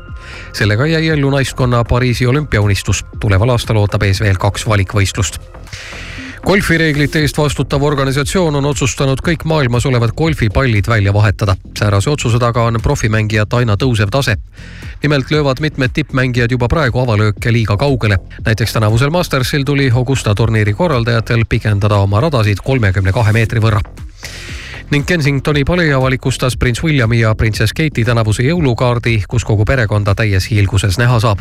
sellega 0.53 0.85
jäi 0.85 1.07
ellu 1.07 1.29
naiskonna 1.29 1.83
Pariisi 1.83 2.27
olümpiaunistus. 2.27 3.05
tuleval 3.19 3.49
aastal 3.49 3.75
ootab 3.77 4.03
ees 4.03 4.19
veel 4.19 4.37
kaks 4.37 4.67
valikvõistlust 4.67 5.39
golfireeglite 6.45 7.21
eest 7.21 7.37
vastutav 7.37 7.83
organisatsioon 7.85 8.55
on 8.57 8.65
otsustanud 8.65 9.21
kõik 9.25 9.43
maailmas 9.45 9.85
olevad 9.85 10.13
golfipallid 10.17 10.87
välja 10.89 11.13
vahetada. 11.13 11.55
säärase 11.79 12.09
otsuse 12.09 12.39
taga 12.39 12.63
on 12.63 12.79
profimängijate 12.83 13.55
aina 13.55 13.75
tõusev 13.75 14.09
tase. 14.09 14.35
nimelt 15.03 15.31
löövad 15.31 15.59
mitmed 15.59 15.89
tippmängijad 15.93 16.51
juba 16.51 16.67
praegu 16.67 16.99
avalööke 16.99 17.53
liiga 17.53 17.77
kaugele. 17.77 18.17
näiteks 18.45 18.73
tänavusel 18.73 19.09
Mastersil 19.09 19.63
tuli 19.63 19.91
Augusta 19.91 20.35
turniiri 20.35 20.73
korraldajatel 20.73 21.45
pikendada 21.49 21.95
oma 21.95 22.19
radasid 22.19 22.57
kolmekümne 22.63 23.11
kahe 23.11 23.31
meetri 23.33 23.59
võrra 23.59 23.81
ning 24.91 25.05
Kensingtoni 25.07 25.63
palee 25.63 25.93
avalikustas 25.93 26.57
prints 26.57 26.83
Williami 26.83 27.19
ja 27.19 27.35
printsess 27.35 27.73
Kate'i 27.73 28.03
tänavuse 28.05 28.43
jõulukaardi, 28.43 29.21
kus 29.29 29.45
kogu 29.47 29.63
perekonda 29.65 30.15
täies 30.15 30.49
hiilguses 30.51 30.97
näha 30.99 31.19
saab. 31.19 31.39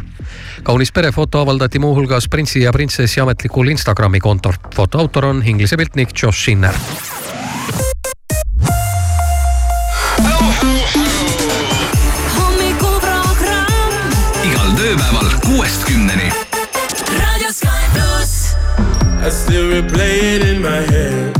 kaunis 0.63 0.93
perefoto 0.93 1.41
avaldati 1.41 1.79
muuhulgas 1.79 2.29
printsi 2.29 2.63
ja 2.63 2.73
printsessi 2.73 3.21
ametlikul 3.21 3.69
Instagrami 3.69 4.21
kontol. 4.21 4.53
foto 4.75 4.99
autor 4.99 5.25
on 5.25 5.43
Inglise 5.47 5.77
piltnik 5.77 6.11
Josh 6.23 6.45
Sinner. 6.45 6.75
igal 14.45 14.71
tööpäeval 14.77 15.31
kuuest 15.47 15.85
kümneni. 15.85 16.33
I 19.27 19.31
still 19.31 19.71
replay 19.71 20.37
it 20.37 20.45
in 20.45 20.63
my 20.63 20.87
head. 20.87 21.40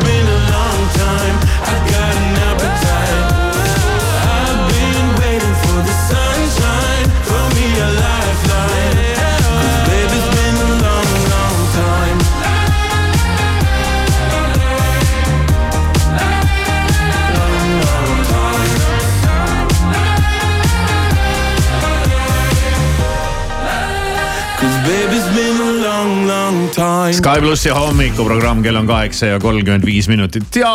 Sky 27.21 27.37
plussi 27.37 27.69
hommikuprogramm, 27.69 28.63
kell 28.65 28.79
on 28.79 28.87
kaheksa 28.89 29.27
ja 29.29 29.39
kolmkümmend 29.39 29.85
viis 29.85 30.07
minutit 30.09 30.55
ja 30.57 30.71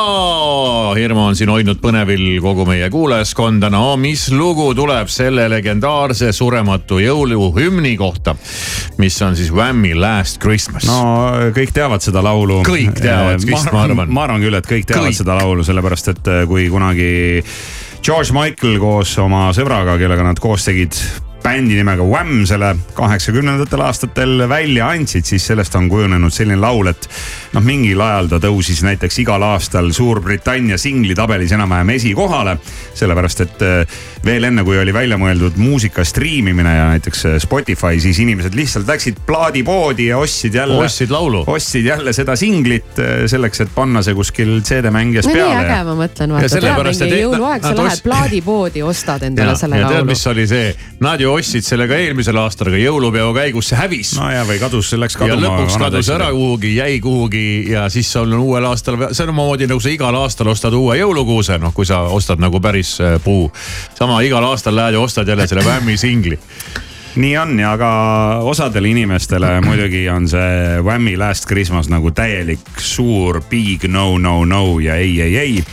hirmu 0.95 1.25
on 1.25 1.35
siin 1.35 1.51
hoidnud 1.51 1.81
põnevil 1.83 2.37
kogu 2.45 2.63
meie 2.69 2.87
kuulajaskonda. 2.91 3.67
no 3.75 3.97
mis 3.99 4.29
lugu 4.31 4.69
tuleb 4.79 5.11
selle 5.11 5.49
legendaarse 5.51 6.31
surematu 6.31 7.01
jõuluhümni 7.03 7.97
kohta, 7.99 8.37
mis 9.03 9.19
on 9.27 9.35
siis 9.35 9.51
Whammy 9.51 9.97
Last 9.99 10.39
Christmas. 10.39 10.87
no 10.87 11.51
kõik 11.57 11.75
teavad 11.75 12.07
seda 12.07 12.23
laulu. 12.23 12.63
kõik 12.63 13.03
teavad, 13.03 13.43
vist 13.43 13.75
ma 13.75 13.83
arvan. 13.83 14.07
ma 14.07 14.29
arvan 14.31 14.47
küll, 14.47 14.55
et 14.55 14.71
kõik 14.71 14.87
teavad 14.87 15.11
Kõik. 15.11 15.19
seda 15.25 15.41
laulu, 15.43 15.67
sellepärast 15.67 16.15
et 16.15 16.31
äh, 16.31 16.45
kui 16.47 16.71
kunagi 16.71 17.43
George 18.07 18.31
Michael 18.31 18.79
koos 18.79 19.19
oma 19.19 19.49
sõbraga, 19.51 19.99
kellega 19.99 20.31
nad 20.31 20.39
koos 20.39 20.71
tegid 20.71 20.95
bändi 21.47 21.77
nimega 21.79 22.03
Wham 22.03 22.41
selle 22.49 22.73
kaheksakümnendatel 22.97 23.83
aastatel 23.87 24.49
välja 24.51 24.89
andsid, 24.91 25.27
siis 25.29 25.45
sellest 25.47 25.75
on 25.79 25.87
kujunenud 25.89 26.35
selline 26.35 26.59
laul, 26.59 26.91
et 26.91 27.07
noh, 27.55 27.63
mingil 27.63 28.01
ajal 28.03 28.31
ta 28.33 28.41
tõusis 28.43 28.83
näiteks 28.83 29.21
igal 29.23 29.45
aastal 29.47 29.93
Suurbritannia 29.95 30.79
singlitabelis 30.81 31.55
enam-vähem 31.55 31.93
esikohale. 31.95 32.57
sellepärast, 32.97 33.41
et 33.45 33.63
äh, 33.63 33.99
veel 34.25 34.49
enne, 34.49 34.65
kui 34.65 34.79
oli 34.81 34.95
välja 34.95 35.19
mõeldud 35.21 35.59
muusika 35.61 36.05
striimimine 36.05 36.73
ja 36.77 36.89
näiteks 36.95 37.25
äh, 37.29 37.37
Spotify, 37.43 38.01
siis 38.01 38.19
inimesed 38.25 38.57
lihtsalt 38.57 38.89
läksid 38.89 39.23
plaadipoodi 39.27 40.09
ja 40.11 40.19
ostsid 40.19 40.55
jälle. 40.55 40.81
Ostsid 40.85 41.15
laulu. 41.15 41.45
ostsid 41.47 41.87
jälle 41.87 42.13
seda 42.17 42.37
singlit 42.37 42.99
äh, 42.99 43.27
selleks, 43.31 43.61
et 43.63 43.75
panna 43.75 44.03
see 44.03 44.17
kuskil 44.19 44.59
CD-mängijas 44.67 45.31
no 45.31 45.37
nii 45.37 45.43
peale. 45.45 45.63
äge, 45.63 45.79
ma 45.91 45.97
mõtlen, 46.03 46.35
vaata, 46.35 46.51
tuleb 46.51 46.57
sellepärast, 46.57 47.07
mingi 47.07 47.23
jõuluaeg, 47.23 47.69
sa 47.69 47.75
lähed 47.79 48.05
plaadipoodi, 48.09 48.83
ostad 48.83 49.29
endale 49.31 49.55
ja, 49.55 49.61
selle 49.63 49.83
ja 49.83 49.87
tead, 49.87 50.01
laulu. 50.01 50.11
mis 50.11 50.27
oli 50.33 50.49
see, 50.51 50.75
nad 51.05 51.23
ju 51.23 51.36
ostsid 51.37 51.67
selle 51.67 51.87
ka 51.91 51.99
eelmisel 52.01 52.39
aastal, 52.41 52.71
aga 52.73 52.81
jõulupeo 52.81 53.33
käigus 53.37 53.71
see 53.73 53.79
hävis. 53.79 54.15
no 54.21 54.31
ja, 54.33 54.45
või 54.49 54.59
kadus, 54.63 54.91
see 54.93 55.01
läks 55.01 55.19
ja 55.19 55.23
kaduma. 55.25 55.43
lõpuks 55.47 55.79
kadus 55.81 56.11
ära 56.15 56.31
kuhugi, 56.35 56.73
jäi 56.79 56.99
kuhugi 57.05 57.47
ja 57.73 57.87
siis 57.93 58.11
on 58.21 58.35
uuel 58.39 58.67
aastal 58.69 59.09
samamoodi 59.17 59.69
nagu 59.71 59.83
sa 59.83 59.93
igal 59.93 60.21
aastal 60.23 60.53
ostad 60.53 60.75
uue 60.77 60.99
jõulukuuse, 61.01 61.61
noh 61.63 61.75
kui 61.77 61.89
sa 61.89 62.03
ostad 62.13 62.43
nagu 62.43 62.61
päris 62.61 62.97
äh, 63.01 63.21
puu. 63.23 63.51
sama 63.99 64.21
igal 64.27 64.45
aastal 64.51 64.77
lähed 64.77 64.99
ja 64.99 65.01
ostad 65.01 65.29
jälle 65.29 65.47
selle 65.47 65.65
Whammy 65.67 65.97
singli 65.97 66.39
nii 67.17 67.37
on 67.39 67.59
ja 67.61 67.73
ka 67.79 67.91
osadele 68.45 68.89
inimestele 68.89 69.61
muidugi 69.67 70.09
on 70.11 70.29
see 70.29 70.83
Whammy 70.83 71.17
Last 71.17 71.49
Christmas 71.49 71.89
nagu 71.93 72.11
täielik 72.11 72.81
suur 72.83 73.41
big 73.51 73.89
no 73.89 74.19
no 74.19 74.45
no 74.45 74.79
ja 74.81 74.95
ei, 74.95 75.21
ei, 75.21 75.39
ei. 75.39 75.65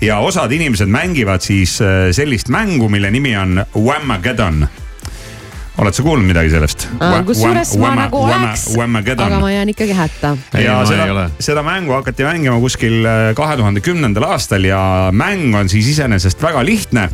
ja 0.00 0.18
osad 0.18 0.52
inimesed 0.52 0.88
mängivad 0.88 1.40
siis 1.40 1.80
äh, 1.82 2.10
sellist 2.12 2.48
mängu, 2.48 2.88
mille 2.88 3.10
nimi 3.10 3.36
on 3.36 3.64
Whamageddon. 3.76 4.66
Oled 5.78 5.96
sa 5.96 6.04
kuulnud 6.04 6.28
midagi 6.28 6.52
sellest? 6.52 6.86
kusjuures 7.26 7.74
ma 7.80 7.92
nagu 7.96 8.22
oleks, 8.26 8.66
aga 8.76 9.40
ma 9.40 9.52
jään 9.52 9.72
ikkagi 9.72 9.96
hätta. 9.96 10.36
ja 10.60 10.80
seda, 10.88 11.28
seda 11.40 11.64
mängu 11.66 11.96
hakati 11.96 12.26
mängima 12.28 12.58
kuskil 12.60 13.04
äh, 13.06 13.20
kahe 13.38 13.56
tuhande 13.56 13.80
kümnendal 13.84 14.28
aastal 14.34 14.64
ja 14.68 14.82
mäng 15.12 15.54
on 15.56 15.72
siis 15.72 15.88
iseenesest 15.94 16.42
väga 16.42 16.64
lihtne. 16.64 17.08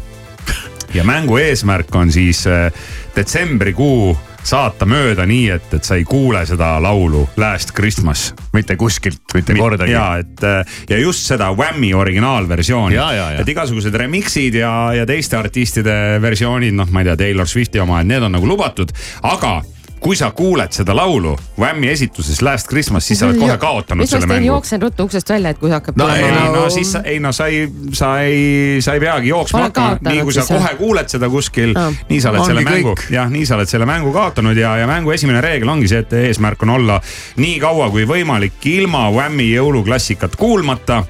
ja 0.95 1.05
mängu 1.05 1.37
eesmärk 1.37 1.95
on 1.95 2.13
siis 2.13 2.47
äh, 2.47 2.73
detsembrikuu 3.17 4.17
saata 4.49 4.87
mööda 4.89 5.27
nii, 5.29 5.49
et, 5.53 5.73
et 5.77 5.85
sa 5.85 5.99
ei 5.99 6.05
kuule 6.09 6.41
seda 6.49 6.75
laulu 6.83 7.27
Last 7.41 7.75
Christmas. 7.77 8.33
mitte 8.53 8.77
kuskilt, 8.81 9.23
mitte 9.35 9.57
kordagi. 9.59 9.93
ja, 9.93 10.07
et 10.23 10.45
äh, 10.45 10.79
ja 10.91 10.99
just 10.99 11.27
seda 11.29 11.51
Whammy 11.57 11.93
originaalversiooni. 11.95 12.97
Et 13.43 13.55
igasugused 13.55 13.95
remix'id 13.95 14.61
ja, 14.61 14.73
ja 14.97 15.07
teiste 15.07 15.37
artistide 15.39 16.19
versioonid, 16.23 16.77
noh, 16.77 16.89
ma 16.93 17.05
ei 17.05 17.11
tea, 17.11 17.19
Taylor 17.25 17.49
Swifti 17.49 17.83
oma, 17.83 18.01
et 18.01 18.09
need 18.09 18.25
on 18.25 18.39
nagu 18.39 18.49
lubatud, 18.49 18.93
aga 19.29 19.59
kui 20.01 20.17
sa 20.17 20.31
kuuled 20.31 20.73
seda 20.73 20.95
laulu 20.97 21.35
Whammy 21.59 21.91
esituses 21.91 22.43
Last 22.43 22.69
Christmas, 22.69 23.07
siis 23.07 23.19
sa 23.21 23.29
oled 23.29 23.39
kohe 23.41 23.57
kaotanud 23.59 24.03
mis 24.05 24.13
ma 24.13 24.21
selle 24.21 24.31
mängu. 24.31 24.47
jooksen 24.47 24.83
ruttu 24.83 25.09
uksest 25.09 25.31
välja, 25.31 25.51
et 25.51 25.59
kui 25.59 25.71
hakkab 25.71 25.99
no 25.99 26.09
ei, 26.15 26.23
tulema 26.23 26.47
no 26.55 26.71
siis 26.71 26.93
sa, 26.93 27.03
ei 27.05 27.21
no 27.21 27.33
sa 27.33 27.47
ei, 27.47 27.69
sa 27.93 28.13
ei, 28.23 28.81
sa 28.85 28.95
ei 28.95 29.03
peagi 29.03 29.33
jooksma 29.33 29.63
hakkama, 29.69 29.99
nii 30.09 30.23
kui 30.23 30.37
sa 30.37 30.47
kohe 30.49 30.75
kuuled 30.79 31.13
seda 31.13 31.31
kuskil 31.33 31.75
Aa. 31.77 31.93
nii 32.09 32.21
sa 32.21 32.33
oled 32.33 32.45
Ongi 32.45 32.53
selle 32.53 32.65
mängu, 32.71 32.97
jah, 33.11 33.31
nii 33.31 33.47
sa 33.47 33.59
oled 33.59 33.71
selle 33.71 33.89
mängu 33.89 34.13
kaotanud 34.15 34.57
ja, 34.57 34.77
ja 34.83 34.87
mängu 34.91 35.15
esimene 35.15 35.41
reegel 35.45 35.69
ongi 35.69 35.91
see, 35.91 36.03
et 36.07 36.13
eesmärk 36.23 36.63
on 36.67 36.77
olla 36.79 37.01
nii 37.37 37.59
kaua 37.63 37.91
kui 37.95 38.07
võimalik 38.09 38.67
ilma 38.71 39.09
Whammy 39.15 39.51
jõuluklassikat 39.53 40.37
kuulmata 40.39 41.03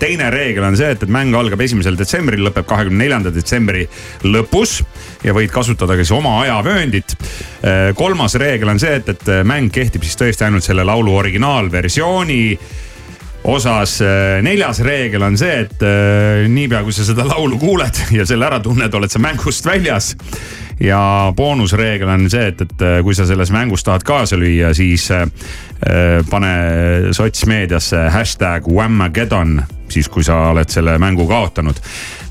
teine 0.00 0.30
reegel 0.34 0.64
on 0.66 0.76
see, 0.78 0.90
et, 0.96 1.02
et 1.04 1.12
mäng 1.12 1.34
algab 1.38 1.60
esimesel 1.62 1.98
detsembril, 1.98 2.42
lõpeb 2.48 2.66
kahekümne 2.66 3.04
neljanda 3.04 3.30
detsembri 3.34 3.84
lõpus 4.26 4.80
ja 5.22 5.34
võid 5.36 5.52
kasutada 5.54 5.94
ka 5.94 6.02
siis 6.02 6.14
oma 6.16 6.40
ajavööndit. 6.42 7.14
kolmas 7.94 8.34
reegel 8.40 8.72
on 8.72 8.80
see, 8.82 8.98
et, 8.98 9.08
et 9.14 9.32
mäng 9.46 9.70
kehtib 9.72 10.02
siis 10.06 10.18
tõesti 10.18 10.48
ainult 10.48 10.66
selle 10.66 10.86
laulu 10.86 11.14
originaalversiooni 11.22 12.40
osas 13.44 14.00
eh, 14.00 14.42
neljas 14.42 14.82
reegel 14.84 15.22
on 15.24 15.38
see, 15.40 15.62
et 15.64 15.84
eh, 15.86 16.46
niipea 16.50 16.82
kui 16.84 16.94
sa 16.94 17.06
seda 17.06 17.24
laulu 17.28 17.58
kuuled 17.60 18.02
ja 18.18 18.26
selle 18.28 18.46
ära 18.46 18.60
tunned, 18.62 18.94
oled 18.94 19.12
sa 19.12 19.22
mängust 19.22 19.66
väljas. 19.66 20.14
ja 20.80 21.32
boonusreegel 21.36 22.08
on 22.08 22.28
see, 22.32 22.46
et, 22.52 22.60
et 22.60 22.84
eh, 22.84 23.00
kui 23.04 23.16
sa 23.16 23.26
selles 23.28 23.52
mängus 23.52 23.84
tahad 23.84 24.04
kaasa 24.04 24.36
lüüa, 24.40 24.74
siis 24.76 25.10
eh, 25.10 25.26
pane 26.30 26.50
sotsmeediasse 27.16 28.08
hashtag 28.12 28.66
Whamageddon, 28.68 29.62
siis 29.90 30.08
kui 30.08 30.24
sa 30.24 30.36
oled 30.52 30.68
selle 30.70 30.98
mängu 31.02 31.26
kaotanud. 31.26 31.74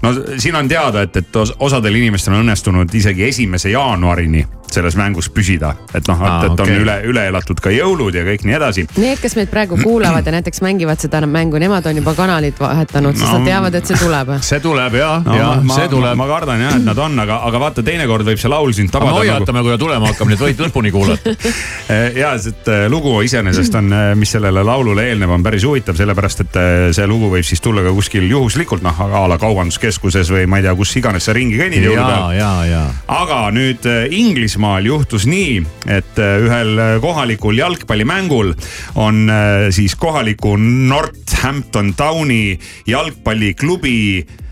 no 0.02 0.14
siin 0.38 0.56
on 0.56 0.68
teada, 0.68 1.02
et, 1.02 1.16
et 1.18 1.36
os- 1.36 1.56
osadel 1.60 1.96
inimestel 1.96 2.34
on 2.38 2.46
õnnestunud 2.46 2.94
isegi 2.96 3.26
esimese 3.28 3.70
jaanuarini 3.74 4.46
selles 4.70 4.94
mängus 4.96 5.26
püsida, 5.34 5.72
et 5.98 6.06
noh, 6.08 6.20
et, 6.22 6.44
et 6.46 6.52
on 6.62 6.68
okei. 6.68 6.76
üle, 6.84 6.96
üle 7.10 7.24
elatud 7.32 7.58
ka 7.58 7.72
jõulud 7.74 8.14
ja 8.14 8.22
kõik 8.28 8.44
nii 8.46 8.54
edasi 8.54 8.84
Need, 9.02 9.18
kes 9.18 9.34
meid 9.40 9.50
praegu 9.50 9.80
kuulavad 9.86 10.26
ja 10.30 10.34
näiteks 10.36 10.62
mängivad 10.62 11.02
seda 11.02 11.24
mängu, 11.26 11.58
nemad 11.62 11.88
on 11.90 11.98
juba 11.98 12.14
kanalit 12.14 12.60
vahetanud, 12.62 13.18
sest 13.18 13.32
No, 13.32 13.40
nad 13.40 13.50
teavad, 13.50 13.76
et 13.80 13.90
see 13.90 13.98
tuleb. 13.98 14.30
see 14.52 14.60
tuleb 14.64 14.96
ja 15.00 15.10
no, 15.26 15.36
ja 15.40 15.48
ma, 15.66 15.74
see 15.80 15.90
tuleb. 15.90 16.16
ma 16.22 16.28
kardan 16.30 16.62
jah, 16.62 16.78
et 16.78 16.86
nad 16.86 17.02
on, 17.02 17.18
aga, 17.26 17.40
aga 17.50 17.64
vaata, 17.66 17.84
teinekord 17.90 18.30
võib 18.30 18.40
see 18.42 18.54
laul 18.54 18.74
sind 18.78 18.94
aga 18.94 19.06
me 19.06 19.10
tabada 19.10 19.26
nagu. 19.26 19.34
hoiatame, 19.40 19.66
kui 19.66 19.74
ta 19.74 19.82
tulema 19.82 20.14
hakkab, 20.14 20.30
nii 20.30 20.38
et 20.38 20.46
võid 20.46 20.64
lõpuni 20.68 20.94
kuulata. 20.94 21.36
ja, 22.22 22.32
et 22.54 22.72
äh, 22.72 22.86
lugu 22.94 23.16
iseenesest 23.40 23.76
on, 23.80 23.94
mis 24.20 24.32
sellele 24.36 24.64
laulule 24.66 25.06
eelneb, 25.10 25.32
on 25.32 25.44
päris 25.44 25.64
huvitav, 25.68 25.96
sellepärast 25.98 26.44
et 26.44 26.58
äh, 26.60 26.80
see 26.96 27.08
lugu 27.08 27.30
võib 27.32 27.46
siis 27.48 27.62
tulla 27.64 27.84
ka 27.86 27.94
kuskil 27.96 28.28
juhuslikult, 28.30 28.84
noh 28.84 29.00
a 29.00 29.22
la 29.32 29.38
kaubanduskeskuses 29.40 30.32
või 30.34 30.48
ma 30.50 30.60
ei 30.60 30.68
tea, 30.68 30.76
kus 30.80 30.96
iganes 31.00 31.30
sa 31.30 31.36
ringi 31.36 31.60
kõnnid 31.60 31.86
jõulupäeval. 31.88 32.92
aga 33.16 33.40
nüüd 33.56 33.88
äh, 33.90 34.02
Inglismaal 34.20 34.90
juhtus 34.90 35.28
nii, 35.30 35.62
et 35.88 36.20
äh, 36.20 36.36
ühel 36.44 36.76
äh, 36.84 36.92
kohalikul 37.04 37.58
jalgpallimängul 37.60 38.54
on 39.00 39.24
äh, 39.30 39.70
siis 39.76 39.96
kohaliku 39.96 40.58
Northampton 40.60 41.94
Towni 41.98 42.60
jalgpalliklubi 42.90 43.98
äh, 44.20 44.46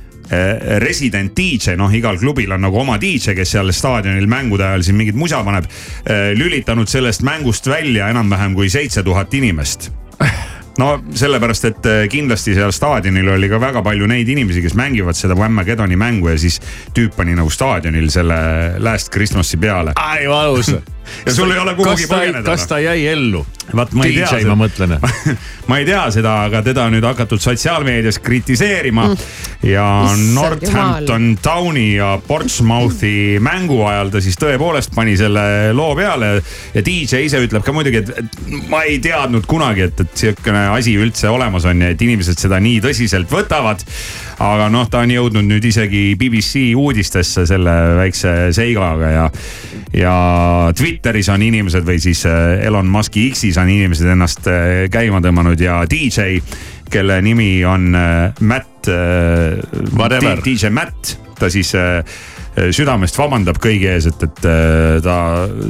resident 0.83 1.31
DJ, 1.37 1.77
noh, 1.79 1.93
igal 1.93 2.19
klubil 2.19 2.51
on 2.51 2.65
nagu 2.67 2.81
oma 2.81 2.97
DJ, 3.01 3.35
kes 3.37 3.55
seal 3.55 3.71
staadionil 3.71 4.27
mängude 4.27 4.65
ajal 4.67 4.83
siin 4.83 4.99
mingit 4.99 5.15
musa 5.15 5.43
paneb. 5.47 5.69
lülitanud 6.35 6.89
sellest 6.89 7.23
mängust 7.23 7.67
välja 7.67 8.09
enam-vähem 8.11 8.55
kui 8.55 8.69
seitse 8.69 9.03
tuhat 9.03 9.33
inimest 9.33 9.91
no 10.77 10.89
sellepärast, 11.13 11.65
et 11.71 11.87
kindlasti 12.11 12.55
seal 12.57 12.73
staadionil 12.75 13.33
oli 13.35 13.49
ka 13.49 13.59
väga 13.61 13.81
palju 13.85 14.07
neid 14.09 14.29
inimesi, 14.29 14.61
kes 14.65 14.75
mängivad 14.77 15.17
seda 15.17 15.37
Whammagedoni 15.37 15.97
mängu 15.99 16.31
ja 16.31 16.37
siis 16.41 16.59
tüüp 16.95 17.17
pani 17.17 17.37
nagu 17.37 17.49
staadionil 17.53 18.11
selle 18.13 18.37
Last 18.83 19.11
Christmas'i 19.13 19.57
peale. 19.61 19.95
ai 19.95 20.27
valus 20.29 20.73
ja 21.25 21.33
sul 21.33 21.51
ei 21.51 21.59
ole 21.59 21.75
kuhugi 21.75 22.07
põgeneda. 22.09 22.45
kas 22.47 22.67
ta 22.67 22.79
jäi 22.83 23.07
ellu? 23.11 23.45
vaat 23.75 23.91
ma 23.97 24.05
ei 24.07 24.15
DJ, 24.15 24.41
tea. 24.41 24.47
ma 24.47 24.57
mõtlen 24.61 24.95
ma 25.69 25.79
ei 25.81 25.85
tea 25.87 26.03
seda, 26.15 26.33
aga 26.47 26.61
teda 26.63 26.85
on 26.87 26.95
nüüd 26.95 27.07
hakatud 27.07 27.41
sotsiaalmeedias 27.43 28.19
kritiseerima 28.23 29.09
mm. 29.09 29.25
ja 29.67 29.87
Issand 30.05 30.33
Northampton 30.37 31.27
Towni 31.43 31.87
ja 31.97 32.13
Portsmouthi 32.27 33.37
mängu 33.43 33.81
ajal 33.89 34.13
ta 34.13 34.21
siis 34.23 34.39
tõepoolest 34.39 34.95
pani 34.95 35.17
selle 35.19 35.73
loo 35.75 35.95
peale. 35.99 36.37
ja 36.73 36.85
DJ 36.85 37.25
ise 37.27 37.41
ütleb 37.43 37.65
ka 37.65 37.75
muidugi, 37.75 38.03
et, 38.03 38.13
et 38.23 38.69
ma 38.71 38.83
ei 38.87 39.01
teadnud 39.03 39.47
kunagi, 39.49 39.87
et, 39.89 40.05
et 40.05 40.23
sihukene 40.23 40.67
asi 40.75 40.95
üldse 40.99 41.29
olemas 41.31 41.67
on 41.67 41.83
ja 41.83 41.91
et 41.93 42.01
inimesed 42.01 42.39
seda 42.39 42.61
nii 42.63 42.79
tõsiselt 42.83 43.31
võtavad. 43.31 43.83
Aga 44.43 44.67
noh, 44.69 44.85
ta 44.89 45.01
on 45.05 45.11
jõudnud 45.11 45.47
nüüd 45.47 45.65
isegi 45.65 46.11
BBC 46.19 46.75
uudistesse 46.77 47.45
selle 47.49 47.73
väikse 47.97 48.33
seigaga 48.55 49.09
ja, 49.09 49.25
ja 49.97 50.15
Twitteris 50.77 51.29
on 51.33 51.45
inimesed 51.47 51.87
või 51.87 51.99
siis 52.03 52.23
äh, 52.29 52.61
Elon 52.67 52.89
Musk'i 52.91 53.27
X-is 53.31 53.57
on 53.61 53.71
inimesed 53.73 54.13
ennast 54.13 54.49
äh, 54.51 54.85
käima 54.93 55.21
tõmmanud 55.25 55.61
ja 55.61 55.81
DJ, 55.89 56.37
kelle 56.93 57.19
nimi 57.25 57.51
on 57.65 57.89
äh, 57.97 58.41
Matt. 58.41 58.87
DJ 60.45 60.69
Matt, 60.71 61.17
ta 61.39 61.49
siis 61.51 61.73
südamest 62.73 63.17
vabandab 63.19 63.57
kõigi 63.61 63.85
ees, 63.91 64.07
et, 64.09 64.23
et 64.25 64.39
ta, 65.05 65.15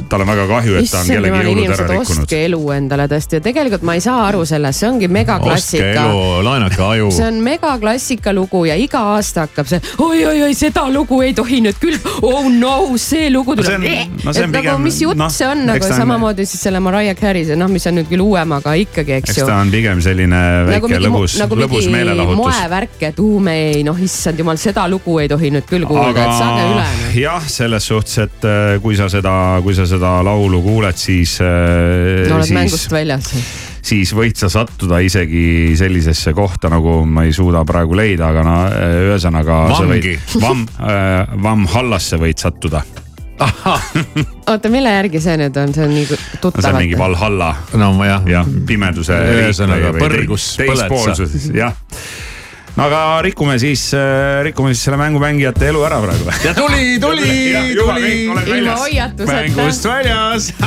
tal 0.08 0.22
on 0.24 0.30
väga 0.30 0.46
kahju, 0.48 0.76
et 0.80 0.88
ta 0.90 1.02
on 1.02 1.10
kellegi 1.12 1.42
jõulud 1.48 1.72
ära 1.74 1.86
rikkunud. 1.90 2.22
ostke 2.24 2.38
elu 2.46 2.60
endale 2.76 3.06
tõesti 3.12 3.38
ja 3.38 3.42
tegelikult 3.44 3.84
ma 3.88 3.96
ei 3.98 4.02
saa 4.04 4.22
aru 4.30 4.44
sellest, 4.48 4.80
see 4.80 4.88
ongi 4.88 5.04
ostke 5.08 5.16
megaklassika 5.18 6.04
elu, 6.06 6.22
laenake 6.46 6.82
aju. 6.86 7.10
see 7.18 7.26
on 7.28 7.40
megaklassika 7.44 8.32
lugu 8.36 8.64
ja 8.70 8.76
iga 8.80 9.02
aasta 9.14 9.44
hakkab 9.46 9.68
see 9.70 9.80
oi-oi-oi, 10.04 10.54
seda 10.56 10.86
lugu 10.92 11.20
ei 11.26 11.34
tohi 11.36 11.60
nüüd 11.66 11.78
küll, 11.82 11.98
oh 12.22 12.48
no 12.52 12.74
see 12.98 13.28
lugu 13.34 13.56
No 13.58 13.62
see 13.64 13.76
tuleb 13.76 13.84
on-. 13.88 14.24
no 14.24 14.30
et 14.32 14.40
nagu 14.44 14.54
pigem- 14.58 14.84
mis 14.88 15.00
jutt 15.02 15.18
noh, 15.20 15.30
see 15.32 15.48
on 15.48 15.62
eks 15.64 15.68
nagu 15.72 15.84
ta 15.84 15.92
on- 15.94 16.00
samamoodi 16.02 16.46
siis 16.48 16.62
selle 16.68 16.80
Mariah 16.84 17.16
Carey, 17.18 17.44
see 17.48 17.56
noh, 17.58 17.68
mis 17.72 17.86
on 17.90 17.98
nüüd 18.00 18.08
küll 18.10 18.22
uuem, 18.24 18.52
aga 18.58 18.74
ikkagi, 18.80 19.16
eks 19.20 19.32
eks 19.34 19.40
ju 19.42 19.46
ta 19.48 19.60
on 19.62 19.72
pigem 19.74 20.00
selline 20.04 20.38
nagu 20.38 20.88
väike 20.88 20.92
mingi, 20.94 21.04
lõbus, 21.08 21.36
nagu 21.42 21.58
lõbus 21.58 21.88
meelelahutus. 21.92 22.40
moevärk, 22.42 22.98
et 23.10 23.18
uu 23.24 23.40
me 23.44 23.56
ei 23.72 23.82
noh, 23.86 23.98
issand 24.08 24.38
jumal, 24.40 24.56
seda 24.60 24.86
lugu 24.90 25.18
ei 25.22 25.28
tohi 25.30 25.50
nüüd 25.54 25.66
küll 25.68 25.84
kuulda, 25.88 26.10
aga 26.14 26.26
et 26.28 26.38
saage 26.38 26.66
üle. 26.72 26.77
Noh. 26.78 27.16
jah, 27.18 27.48
selles 27.50 27.88
suhtes, 27.90 28.18
et 28.24 28.46
äh, 28.48 28.76
kui 28.82 28.96
sa 28.98 29.08
seda, 29.12 29.32
kui 29.64 29.76
sa 29.76 29.86
seda 29.88 30.18
laulu 30.26 30.60
kuuled, 30.64 30.98
siis 30.98 31.38
äh, 31.44 32.28
no 32.28 32.38
oled 32.38 32.48
siis, 32.48 32.54
mängust 32.56 32.92
väljas. 32.92 33.32
siis 33.88 34.12
võid 34.16 34.38
sa 34.40 34.50
sattuda 34.52 35.00
isegi 35.04 35.74
sellisesse 35.78 36.34
kohta, 36.36 36.70
nagu 36.72 37.00
ma 37.06 37.26
ei 37.28 37.34
suuda 37.36 37.64
praegu 37.68 37.98
leida, 37.98 38.30
aga 38.32 38.46
no 38.46 38.56
äh, 38.68 38.94
ühesõnaga. 39.08 39.58
Vangi. 39.78 40.14
Vam, 40.42 40.64
Vamhallasse 41.44 42.20
võid 42.20 42.40
sattuda. 42.40 42.84
oota, 44.50 44.70
mille 44.72 44.90
järgi 44.90 45.20
see 45.22 45.36
nüüd 45.38 45.58
on, 45.62 45.70
see 45.74 45.84
on 45.84 45.92
nii 45.94 46.06
no 46.08 46.16
see 46.16 46.40
tuttav 46.42 46.72
on 46.72 46.80
mingi. 46.80 46.96
Valhalla. 46.98 47.52
no 47.78 47.92
jah. 48.06 48.24
jah, 48.26 48.48
pimeduse. 48.66 49.20
Ühesõnaga, 49.36 49.94
põrgus 50.00 50.54
teispoolsuses, 50.58 51.52
jah 51.54 51.76
aga 52.76 53.22
rikume 53.22 53.58
siis, 53.58 53.90
rikume 54.42 54.74
siis 54.74 54.84
selle 54.84 54.98
mängu 55.00 55.22
mängijate 55.22 55.68
elu 55.72 55.82
ära 55.88 56.00
praegu. 56.02 56.30
ja 56.44 56.54
tuli, 56.54 56.98
tuli, 57.00 57.30
tuli. 57.80 58.12
ilma 58.58 58.76
hoiatuseta. 58.76 59.32
mängust 59.32 59.84
väljas. 59.84 60.52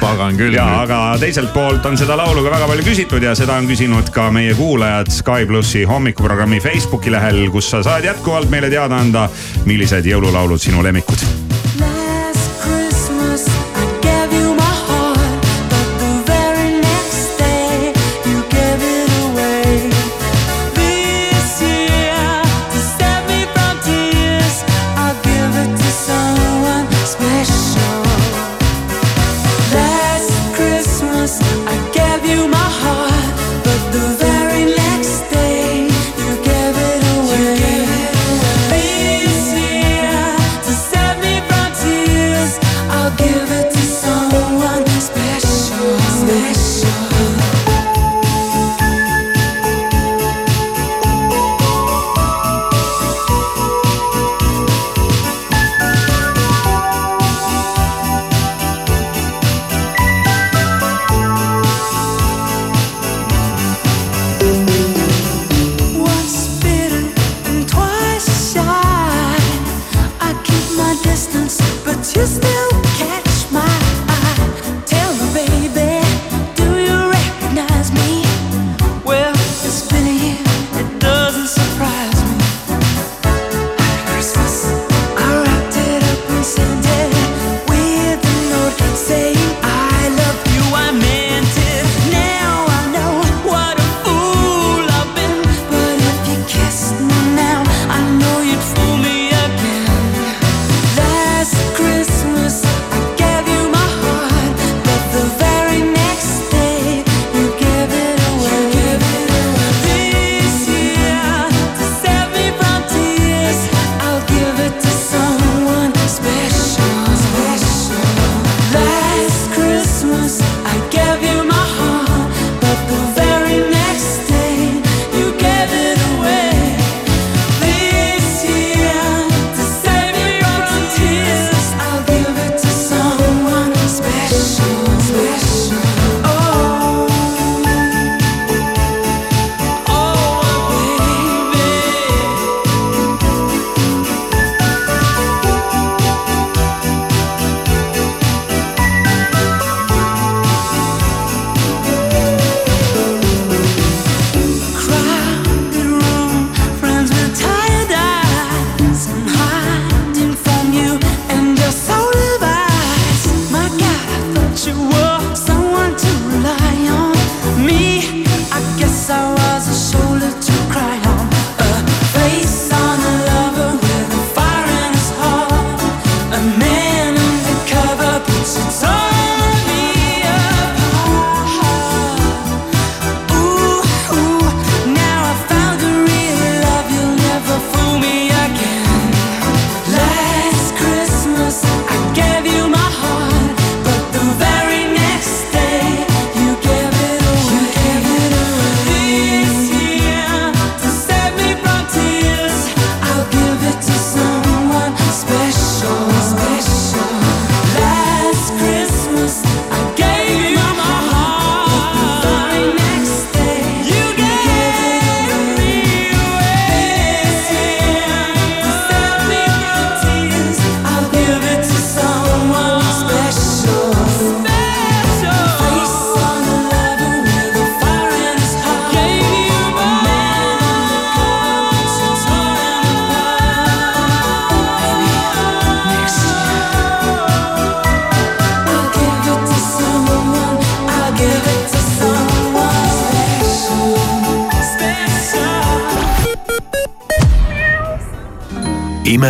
pagan 0.00 0.36
küll 0.38 0.54
ja, 0.54 0.66
aga 0.82 1.00
teiselt 1.20 1.50
poolt 1.54 1.86
on 1.88 1.98
seda 1.98 2.16
laulu 2.18 2.44
ka 2.46 2.52
väga 2.54 2.68
palju 2.70 2.86
küsitud 2.86 3.24
ja 3.24 3.34
seda 3.38 3.58
on 3.58 3.66
küsinud 3.70 4.12
ka 4.14 4.28
meie 4.34 4.54
kuulajad 4.58 5.10
Sky 5.12 5.48
plussi 5.48 5.84
hommikuprogrammi 5.88 6.60
Facebooki 6.62 7.12
lehel, 7.14 7.44
kus 7.54 7.70
sa 7.74 7.82
saad 7.86 8.06
jätkuvalt 8.06 8.50
meile 8.52 8.70
teada 8.72 9.00
anda, 9.02 9.28
millised 9.66 10.06
jõululaulud 10.06 10.62
sinu 10.62 10.84
lemmikud. 10.86 11.37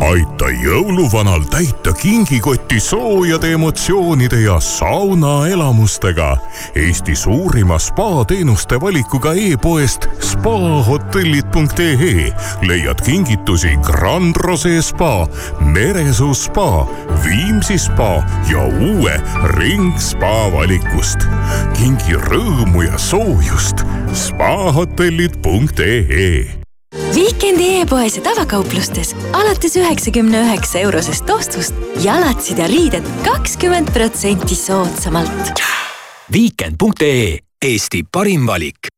aita 0.00 0.48
jõuluvanal 0.62 1.40
täita 1.50 1.92
kingikotti 1.92 2.80
soojade 2.80 3.52
emotsioonide 3.52 4.40
ja 4.40 4.60
saunaelamustega. 4.60 6.36
Eesti 6.74 7.16
suurima 7.16 7.78
spaateenuste 7.78 8.80
valikuga 8.80 9.32
e-poest 9.32 10.06
spahotellid.ee 10.20 12.32
leiad 12.62 13.00
kingitusi 13.04 13.76
Grand 13.82 14.36
Rose 14.36 14.82
spa, 14.82 15.28
Meresuu 15.60 16.34
spa, 16.34 16.86
Viimsi 17.24 17.78
spa 17.78 18.22
ja 18.50 18.64
uue 18.64 19.20
Ring 19.44 19.98
spa 19.98 20.52
valikust. 20.52 21.18
kingi 21.78 22.14
rõõmu 22.14 22.82
ja 22.82 22.98
soojust 22.98 23.76
spahotellid.ee 24.12 26.63
Viikendi 27.14 27.68
e-poes 27.80 28.16
ja 28.16 28.22
tavakauplustes 28.22 29.14
alates 29.32 29.76
üheksakümne 29.80 30.44
üheksa 30.46 30.78
eurosest 30.86 31.30
ostust 31.30 31.74
jalatsid 32.04 32.62
ja 32.62 32.68
riided 32.70 33.06
kakskümmend 33.26 33.90
protsenti 33.94 34.54
soodsamalt. 34.58 35.54
Viikend.ee 36.32 37.38
Eesti 37.64 38.04
parim 38.12 38.46
valik 38.46 38.93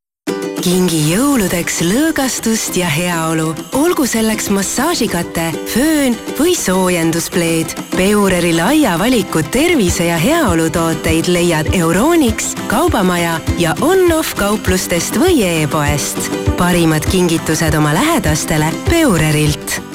kingi 0.63 0.99
jõuludeks 1.11 1.81
lõõgastust 1.85 2.77
ja 2.79 2.89
heaolu, 2.91 3.53
olgu 3.77 4.05
selleks 4.09 4.49
massaažikate, 4.53 5.49
föön 5.73 6.17
või 6.39 6.55
soojenduspleed. 6.57 7.75
Peureri 7.95 8.53
laia 8.57 8.97
valiku 8.99 9.43
tervise 9.51 10.09
ja 10.09 10.19
heaolu 10.21 10.69
tooteid 10.73 11.31
leiad 11.31 11.71
Euronix, 11.77 12.53
Kaubamaja 12.67 13.39
ja 13.61 13.75
on-off 13.81 14.35
kauplustest 14.37 15.19
või 15.19 15.43
e-poest. 15.47 16.31
parimad 16.57 17.05
kingitused 17.11 17.75
oma 17.77 17.93
lähedastele 17.93 18.71
Peurerilt 18.89 19.86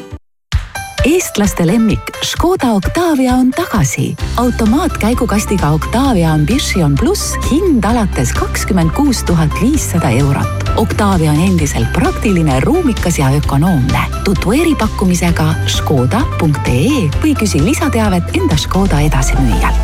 eestlaste 1.05 1.67
lemmik 1.67 2.01
Škoda 2.25 2.73
Octavia 2.73 3.35
on 3.35 3.51
tagasi. 3.51 4.17
automaatkäigukastiga 4.37 5.71
Octavia 5.71 6.33
Ambition 6.33 6.95
pluss 6.95 7.35
hind 7.51 7.85
alates 7.85 8.33
kakskümmend 8.33 8.91
kuus 8.91 9.25
tuhat 9.25 9.51
viissada 9.61 10.11
eurot. 10.11 10.47
Octavia 10.77 11.31
on 11.31 11.41
endiselt 11.41 11.93
praktiline, 11.93 12.61
ruumikas 12.61 13.19
ja 13.19 13.31
ökonoomne. 13.31 13.99
tutvu 14.25 14.53
eripakkumisega 14.53 15.55
škoda.ee 15.67 17.11
või 17.23 17.35
küsi 17.35 17.65
lisateavet 17.65 18.37
enda 18.37 18.57
Škoda 18.57 19.01
edasimüüjalt 19.01 19.75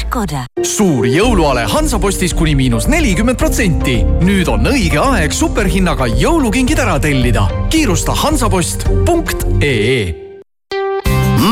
Škoda. 0.00 0.44
suur 0.62 1.06
jõuluale 1.06 1.70
Hansapostis 1.70 2.34
kuni 2.34 2.54
miinus 2.54 2.88
nelikümmend 2.88 3.38
protsenti. 3.38 4.04
nüüd 4.20 4.48
on 4.48 4.66
õige 4.66 4.98
aeg 4.98 5.32
superhinnaga 5.32 6.06
jõulukingid 6.06 6.78
ära 6.78 7.00
tellida. 7.00 7.48
kiirusta 7.70 8.14
hansapost.ee 8.14 10.27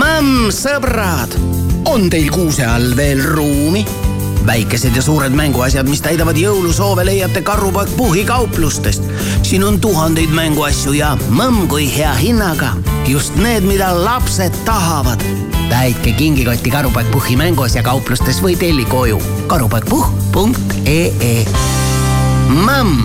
Mämm, 0.07 0.53
sõbrad, 0.55 1.33
on 1.91 2.05
teil 2.13 2.29
kuuse 2.31 2.63
all 2.63 2.93
veel 2.95 3.25
ruumi? 3.27 3.81
väikesed 4.47 4.95
ja 4.95 5.03
suured 5.03 5.35
mänguasjad, 5.35 5.89
mis 5.91 5.99
täidavad 6.05 6.37
jõulusoove, 6.39 7.03
leiate 7.09 7.41
Karupoeg 7.43 7.91
Puhhi 7.97 8.23
kauplustest. 8.25 9.03
siin 9.43 9.65
on 9.67 9.81
tuhandeid 9.83 10.31
mänguasju 10.31 10.93
ja 10.95 11.17
mõmm 11.29 11.67
kui 11.67 11.89
hea 11.97 12.13
hinnaga. 12.15 12.77
just 13.09 13.35
need, 13.37 13.67
mida 13.67 14.05
lapsed 14.05 14.55
tahavad. 14.65 15.21
täitke 15.69 16.13
kingikotti 16.13 16.71
Karupoeg 16.71 17.11
Puhhi 17.11 17.37
mänguasja 17.37 17.83
kauplustes 17.83 18.43
või 18.43 18.57
telli 18.57 18.85
koju 18.85 19.19
karupoegpuhh.ee. 19.47 21.47
mõmm. 22.47 23.03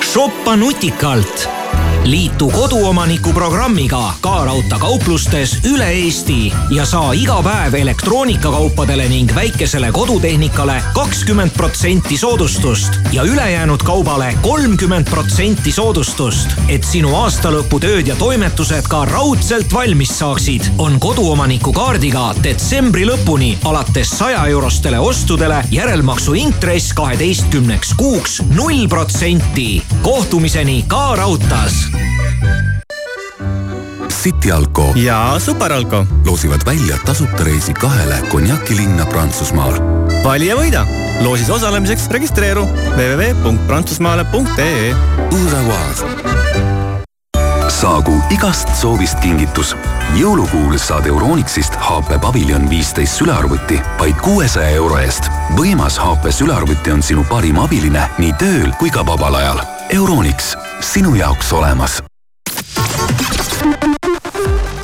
shoppa 0.00 0.56
nutikalt 0.56 1.55
liitu 2.10 2.50
koduomaniku 2.50 3.32
programmiga 3.32 4.12
Ka 4.20 4.44
Raudtee 4.44 4.78
kauplustes 4.78 5.56
üle 5.64 5.88
Eesti 5.90 6.52
ja 6.70 6.84
saa 6.86 7.12
iga 7.12 7.40
päev 7.42 7.74
elektroonikakaupadele 7.74 9.08
ning 9.08 9.34
väikesele 9.34 9.90
kodutehnikale 9.92 10.76
kakskümmend 10.94 11.50
protsenti 11.56 12.16
soodustust 12.16 13.00
ja 13.12 13.22
ülejäänud 13.22 13.82
kaubale 13.82 14.34
kolmkümmend 14.42 15.10
protsenti 15.10 15.72
soodustust. 15.72 16.54
et 16.68 16.84
sinu 16.84 17.14
aastalõputööd 17.16 18.06
ja 18.06 18.16
toimetused 18.16 18.86
ka 18.88 19.04
raudselt 19.04 19.72
valmis 19.72 20.18
saaksid, 20.18 20.62
on 20.78 21.00
koduomaniku 21.00 21.72
kaardiga 21.72 22.34
detsembri 22.42 23.06
lõpuni 23.06 23.56
alates 23.64 24.10
saja 24.18 24.46
eurostele 24.46 24.98
ostudele 24.98 25.64
järelmaksu 25.70 26.34
intress 26.34 26.92
kaheteistkümneks 26.92 27.94
kuuks 27.94 28.42
null 28.54 28.88
protsenti. 28.88 29.82
kohtumiseni 30.02 30.84
Ka 30.88 31.16
Raudtees 31.16 31.95
City 34.26 34.52
Alko 34.52 34.92
ja 34.94 35.34
Superalko 35.38 36.06
loosivad 36.24 36.60
välja 36.66 36.96
tasuta 37.06 37.44
reisi 37.44 37.74
kahele 37.74 38.14
konjakilinna 38.28 39.06
Prantsusmaal. 39.06 39.74
vali 40.24 40.46
ja 40.46 40.56
võida. 40.56 40.86
loosis 41.20 41.50
osalemiseks 41.50 42.08
registreeru 42.10 42.68
www.prantsusmaale.ee. 42.96 44.94
saagu 47.68 48.22
igast 48.30 48.68
soovist 48.74 49.18
kingitus. 49.20 49.76
jõulukuul 50.18 50.78
saad 50.78 51.06
Euronixist 51.06 51.74
HP 51.78 52.20
Pavilion 52.20 52.70
viisteist 52.70 53.16
sülearvuti 53.22 53.80
vaid 53.98 54.14
kuuesaja 54.22 54.68
euro 54.68 54.98
eest. 54.98 55.30
võimas 55.54 56.02
HP 56.02 56.32
sülearvuti 56.32 56.90
on 56.90 57.02
sinu 57.02 57.24
parim 57.30 57.58
abiline 57.58 58.08
nii 58.18 58.32
tööl 58.42 58.74
kui 58.78 58.90
ka 58.90 59.06
vabal 59.06 59.34
ajal. 59.34 59.60
Euronix, 59.94 60.56
sinu 60.80 61.14
jaoks 61.14 61.52
olemas 61.52 62.02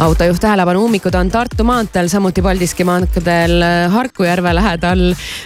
autojuht 0.02 0.40
tähelepanu, 0.40 0.84
ummikud 0.84 1.14
on 1.14 1.30
Tartu 1.30 1.64
maanteel, 1.64 2.08
samuti 2.10 2.42
Paldiski 2.42 2.84
maanteel 2.84 3.62
Harku 3.92 4.26
järve 4.26 4.54
lähedal 4.54 5.02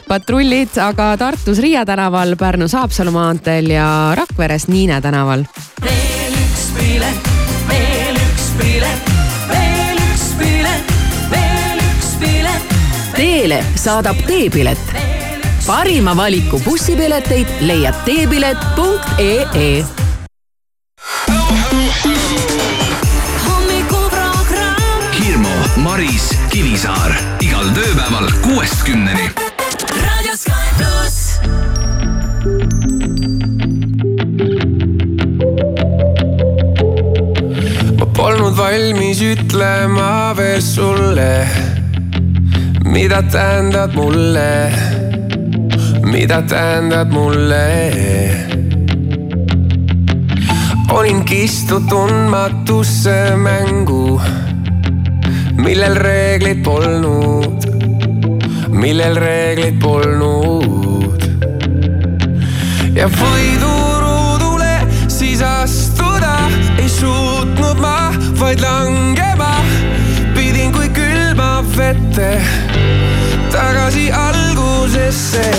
patrullid, 0.08 0.78
aga 0.80 1.10
Tartus 1.20 1.60
Riia 1.60 1.84
tänaval, 1.86 2.36
Pärnus 2.40 2.72
Haapsalu 2.72 3.12
maanteel 3.12 3.70
ja 3.70 3.88
Rakveres 4.16 4.68
Niine 4.68 5.00
tänaval. 5.00 5.44
veel 5.84 6.38
üks 6.40 6.64
pilet, 6.78 7.28
veel 7.68 8.16
üks 8.22 8.48
pilet, 8.60 9.12
veel 9.50 10.00
üks 10.06 10.26
pilet, 10.40 10.96
veel 11.30 11.84
üks 11.90 12.16
pilet. 12.20 12.74
Teele 13.16 13.60
saadab 13.74 14.24
teepilet. 14.26 14.96
parima 15.66 16.16
valiku 16.16 16.60
bussipileteid 16.64 17.60
leiad 17.60 18.04
teepilet.ee 18.04 19.84
Maris, 25.86 26.32
Kivisaar 26.50 27.12
igal 27.38 27.68
tööpäeval 27.70 28.26
kuuest 28.42 28.80
kümneni. 28.82 29.28
raadio 30.02 30.32
Sky 30.34 30.64
pluss. 30.74 31.38
ma 38.00 38.08
polnud 38.18 38.56
valmis 38.58 39.20
ütlema 39.22 40.34
veel 40.34 40.58
sulle, 40.58 41.46
mida 42.82 43.22
tähendad 43.22 43.94
mulle, 43.94 44.72
mida 46.02 46.42
tähendad 46.42 47.14
mulle. 47.14 47.62
olin 50.90 51.22
kistud 51.24 51.86
tundmatusse 51.88 53.36
mängu, 53.36 54.18
millel 55.56 55.94
reegleid 55.96 56.62
polnud, 56.64 57.66
millel 58.70 59.16
reegleid 59.20 59.78
polnud. 59.82 61.24
ja 62.96 63.08
võiduruudule 63.12 64.72
siis 65.12 65.42
astuda 65.44 66.34
ei 66.78 66.88
suutnud 66.88 67.80
ma, 67.80 68.12
vaid 68.40 68.60
langema 68.64 69.52
pidin 70.36 70.72
kui 70.72 70.88
külma 70.96 71.60
vette 71.76 72.30
tagasi 73.52 74.10
algusesse. 74.12 75.55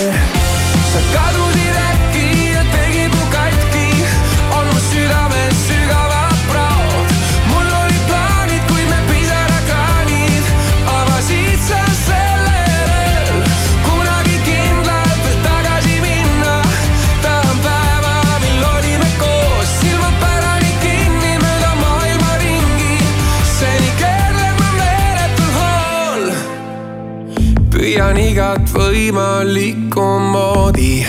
võimaliku 28.74 30.04
moodi 30.32 31.04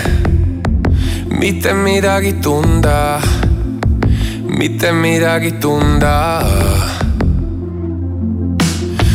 mitte 1.39 1.73
midagi 1.73 2.33
tunda, 2.43 3.19
mitte 4.57 4.91
midagi 4.91 5.51
tunda. 5.61 6.43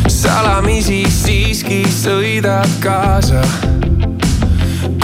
salamisi 0.07 1.05
siiski 1.09 1.83
sõidad 1.85 2.69
kaasa, 2.81 3.43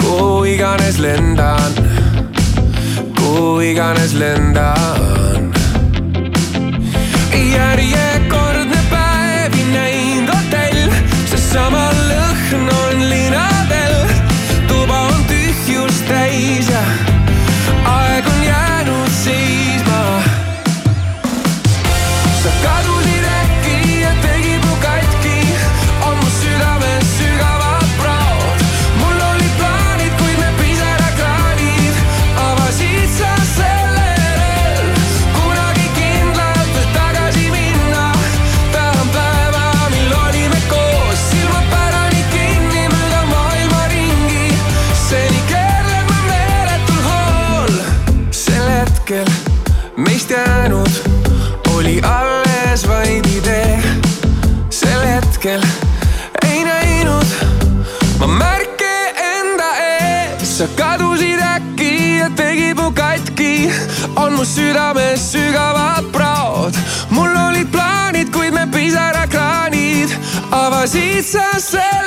kuhu 0.00 0.44
iganes 0.44 0.98
lendan, 0.98 1.78
kuhu 3.18 3.60
iganes 3.60 4.14
lendan. 4.14 5.52
järje 7.52 8.11
on 64.22 64.32
mu 64.32 64.44
südames 64.44 65.20
sügavad 65.32 66.04
praod. 66.12 66.74
mul 67.10 67.34
olid 67.48 67.68
plaanid, 67.72 68.32
kuid 68.32 68.52
me 68.52 68.66
pisarakraanid 68.74 70.10
avasid 70.50 71.24
sa 71.24 71.58
selle. 71.58 72.01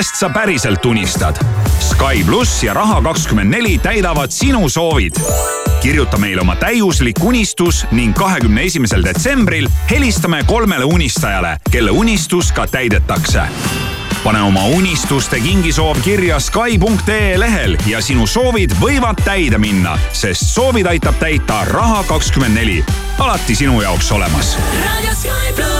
millest 0.00 0.16
sa 0.16 0.30
päriselt 0.32 0.84
unistad. 0.86 1.36
Sky 1.80 2.24
pluss 2.24 2.62
ja 2.62 2.74
Raha24 2.74 3.80
täidavad 3.82 4.30
sinu 4.30 4.68
soovid. 4.68 5.12
kirjuta 5.80 6.18
meile 6.18 6.40
oma 6.40 6.56
täiuslik 6.56 7.16
unistus 7.20 7.86
ning 7.90 8.14
kahekümne 8.16 8.62
esimesel 8.62 9.04
detsembril 9.04 9.68
helistame 9.90 10.42
kolmele 10.46 10.84
unistajale, 10.84 11.56
kelle 11.70 11.90
unistus 11.90 12.52
ka 12.52 12.66
täidetakse 12.66 13.42
pane 14.24 14.42
oma 14.42 14.64
unistuste 14.64 15.40
kingisoov 15.40 16.00
kirja 16.04 16.40
Skype.ee 16.40 17.40
lehel 17.40 17.76
ja 17.86 18.00
sinu 18.00 18.26
soovid 18.26 18.72
võivad 18.80 19.20
täide 19.24 19.58
minna, 19.58 19.98
sest 20.12 20.48
soovid 20.54 20.86
aitab 20.86 21.20
täita 21.20 21.64
Raha24. 21.64 22.84
alati 23.18 23.54
sinu 23.54 23.80
jaoks 23.80 24.12
olemas. 24.12 24.56
raadio 24.84 25.14
Skype 25.14 25.56
pluss. 25.56 25.79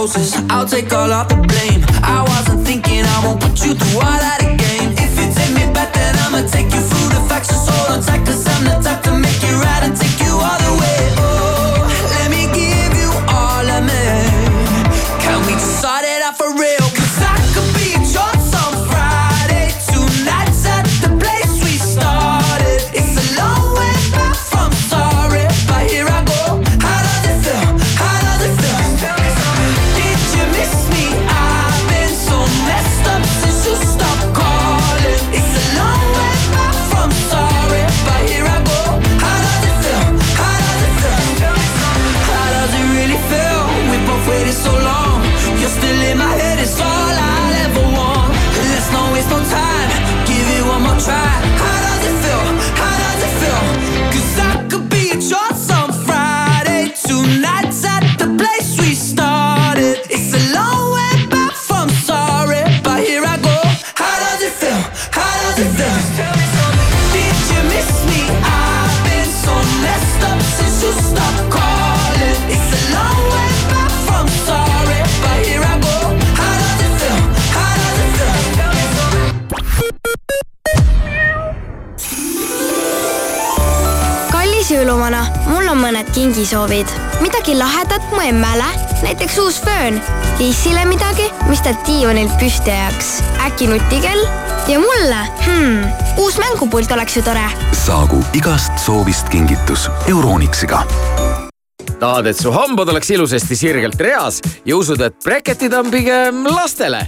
closest. 0.00 0.36
I'll 0.48 0.66
take 0.66 0.90
all 0.94 1.12
of 1.12 1.28
the 1.28 1.36
blame. 1.36 1.84
I 2.02 2.24
wasn't 2.32 2.66
thinking 2.66 3.04
I 3.04 3.16
won't 3.24 3.40
put 3.40 3.56
you 3.64 3.74
through 3.74 4.00
all 4.00 4.20
that 4.26 4.40
again. 4.40 4.96
If 4.96 5.12
you 5.20 5.28
take 5.36 5.52
me 5.52 5.64
back, 5.74 5.92
then 5.92 6.16
I'ma 6.24 6.40
take 6.48 6.72
you 6.72 6.80
through 6.80 7.08
the 7.14 7.20
facts. 7.28 7.48
Just 7.48 7.68
hold 7.68 7.98
on 7.98 8.00
tight, 8.02 8.24
cause 8.24 8.46
I'm 8.48 8.64
the 8.64 8.76
type 8.80 9.02
to 9.04 9.12
make 9.12 9.40
you 9.44 9.54
right 9.60 9.82
and 9.84 9.94
take 9.96 10.19
try. 51.00 51.49
Kingisoovid. 86.20 86.86
midagi 87.20 87.54
lahedat 87.56 88.04
mu 88.12 88.20
emmele, 88.20 88.68
näiteks 89.02 89.38
uus 89.38 89.60
föön. 89.64 90.00
Liisile 90.38 90.84
midagi, 90.84 91.30
mis 91.48 91.62
ta 91.64 91.72
diivanilt 91.86 92.34
püsti 92.38 92.70
ajaks. 92.70 93.22
äkki 93.46 93.66
nutikell? 93.66 94.26
ja 94.68 94.78
mulle 94.78 95.20
hmm,, 95.44 95.84
uus 96.20 96.36
mängupult 96.38 96.92
oleks 96.92 97.16
ju 97.16 97.22
tore. 97.22 97.46
saagu 97.72 98.20
igast 98.32 98.72
soovist 98.78 99.28
kingitus 99.28 99.88
Euronixiga 100.08 100.82
tahad, 102.00 102.26
et 102.26 102.36
su 102.36 102.52
hambad 102.52 102.88
oleks 102.88 103.10
ilusasti 103.10 103.56
sirgelt 103.56 104.00
reas 104.00 104.42
ja 104.64 104.76
usud, 104.76 105.00
et 105.00 105.16
breketid 105.24 105.72
on 105.72 105.90
pigem 105.90 106.44
lastele? 106.44 107.06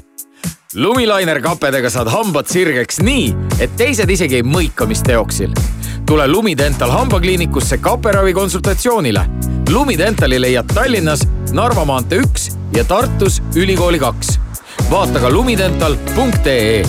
lumilainer 0.74 1.40
kapedega 1.44 1.90
saad 1.92 2.08
hambad 2.08 2.48
sirgeks 2.48 3.00
nii, 3.04 3.28
et 3.60 3.76
teised 3.76 4.10
isegi 4.10 4.40
ei 4.40 4.44
mõika, 4.46 4.88
mis 4.88 5.04
teoksil. 5.04 5.52
Tule 6.07 6.28
Lumidental 6.28 6.90
hambakliinikusse 6.90 7.78
kaperavi 7.78 8.34
konsultatsioonile. 8.34 9.26
Lumidentali 9.70 10.40
leiad 10.40 10.74
Tallinnas 10.74 11.26
Narva 11.53 11.84
maantee 11.84 12.18
üks 12.18 12.50
ja 12.76 12.84
Tartus 12.84 13.42
Ülikooli 13.55 13.98
kaks. 13.98 14.38
vaata 14.90 15.20
ka 15.20 15.30
lumidental.ee. 15.30 16.82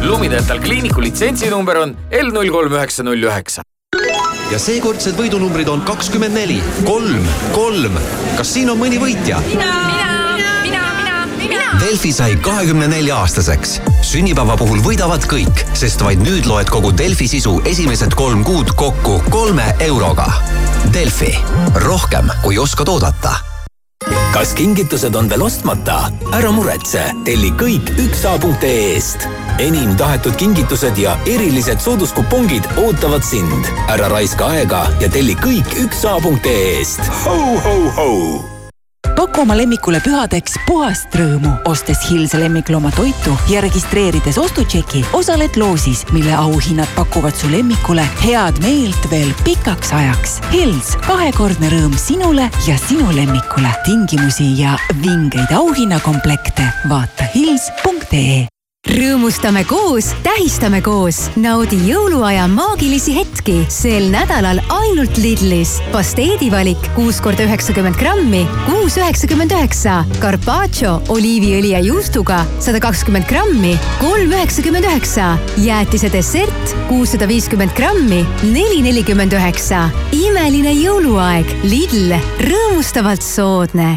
Lumidental 0.00 0.60
kliiniku 0.60 1.00
litsentsinumber 1.00 1.76
on 1.76 1.96
L 2.10 2.32
null 2.32 2.50
kolm 2.50 2.72
üheksa 2.72 3.02
null 3.02 3.22
üheksa 3.22 3.62
ja 4.52 4.58
seekordsed 4.60 5.16
võidunumbrid 5.18 5.68
on 5.72 5.82
kakskümmend 5.88 6.36
neli, 6.36 6.60
kolm, 6.86 7.24
kolm. 7.56 7.96
kas 8.38 8.54
siin 8.54 8.70
on 8.70 8.78
mõni 8.78 9.00
võitja? 9.02 9.40
mina, 9.48 9.56
mina, 9.56 9.64
mina, 9.64 9.88
mina, 9.88 9.94
mina. 9.94 10.13
Delfi 11.80 12.12
sai 12.12 12.36
kahekümne 12.36 12.88
nelja 12.88 13.16
aastaseks. 13.16 13.80
sünnipäeva 14.02 14.56
puhul 14.56 14.82
võidavad 14.84 15.24
kõik, 15.30 15.64
sest 15.74 16.02
vaid 16.04 16.22
nüüd 16.24 16.46
loed 16.50 16.70
kogu 16.70 16.92
Delfi 16.96 17.28
sisu 17.28 17.60
esimesed 17.68 18.14
kolm 18.18 18.44
kuud 18.44 18.74
kokku 18.76 19.22
kolme 19.30 19.74
euroga. 19.80 20.28
Delfi, 20.92 21.34
rohkem 21.86 22.30
kui 22.42 22.58
oskad 22.58 22.88
oodata 22.88 23.34
kas 24.34 24.50
kingitused 24.54 25.14
on 25.14 25.28
veel 25.30 25.42
ostmata? 25.46 26.08
ära 26.34 26.50
muretse, 26.52 27.04
telli 27.24 27.52
kõik 27.54 27.92
üksa.ee-st. 28.02 29.28
enim 29.62 29.94
tahetud 29.96 30.34
kingitused 30.36 30.98
ja 30.98 31.14
erilised 31.26 31.78
sooduskupongid 31.80 32.66
ootavad 32.82 33.22
sind. 33.22 33.70
ära 33.88 34.10
raiska 34.10 34.50
aega 34.56 34.86
ja 35.00 35.08
telli 35.08 35.38
kõik 35.38 35.78
üksa.ee-st. 35.86 37.06
ho-ho-ho 37.22 38.53
paku 39.16 39.44
oma 39.44 39.56
lemmikule 39.56 40.00
pühadeks 40.04 40.56
puhast 40.66 41.14
rõõmu, 41.18 41.52
ostes 41.70 42.04
Hilse 42.10 42.40
lemmiklooma 42.40 42.92
toitu 42.96 43.36
ja 43.50 43.62
registreerides 43.64 44.38
ostutšeki, 44.38 45.04
osaled 45.18 45.58
loosis, 45.60 46.04
mille 46.12 46.34
auhinnad 46.38 46.90
pakuvad 46.96 47.36
su 47.36 47.50
lemmikule 47.52 48.06
head 48.22 48.62
meelt 48.64 49.10
veel 49.10 49.30
pikaks 49.44 49.92
ajaks. 49.92 50.38
Hils, 50.52 50.94
kahekordne 51.06 51.72
rõõm 51.74 51.98
sinule 51.98 52.48
ja 52.66 52.78
sinu 52.88 53.10
lemmikule. 53.16 53.70
tingimusi 53.84 54.60
ja 54.60 54.78
vingeid 55.02 55.52
auhinnakomplekte 55.52 56.66
vaata 56.88 57.30
hils.ee 57.34 58.53
rõõmustame 58.90 59.64
koos, 59.68 60.10
tähistame 60.24 60.80
koos, 60.84 61.28
naudi 61.40 61.78
jõuluaja 61.88 62.44
maagilisi 62.50 63.14
hetki 63.16 63.56
sel 63.72 64.10
nädalal 64.12 64.60
ainult 64.72 65.16
Lidlis. 65.18 65.78
pasteedivalik 65.92 66.90
kuus 66.96 67.20
korda 67.24 67.46
üheksakümmend 67.48 67.96
grammi, 67.98 68.44
kuus 68.66 68.98
üheksakümmend 69.00 69.54
üheksa. 69.56 70.02
Carpaccio 70.20 70.98
oliiviõli 71.08 71.72
ja 71.72 71.80
juustuga 71.84 72.44
sada 72.60 72.80
kakskümmend 72.80 73.28
grammi, 73.28 73.74
kolm 74.00 74.32
üheksakümmend 74.32 74.84
üheksa. 74.84 75.34
jäätise 75.56 76.12
dessert 76.12 76.76
kuussada 76.88 77.28
viiskümmend 77.28 77.74
grammi, 77.76 78.24
neli 78.42 78.82
nelikümmend 78.82 79.32
üheksa. 79.32 79.88
imeline 80.12 80.72
jõuluaeg, 80.76 81.46
Lidl, 81.64 82.16
rõõmustavalt 82.40 83.22
soodne 83.22 83.94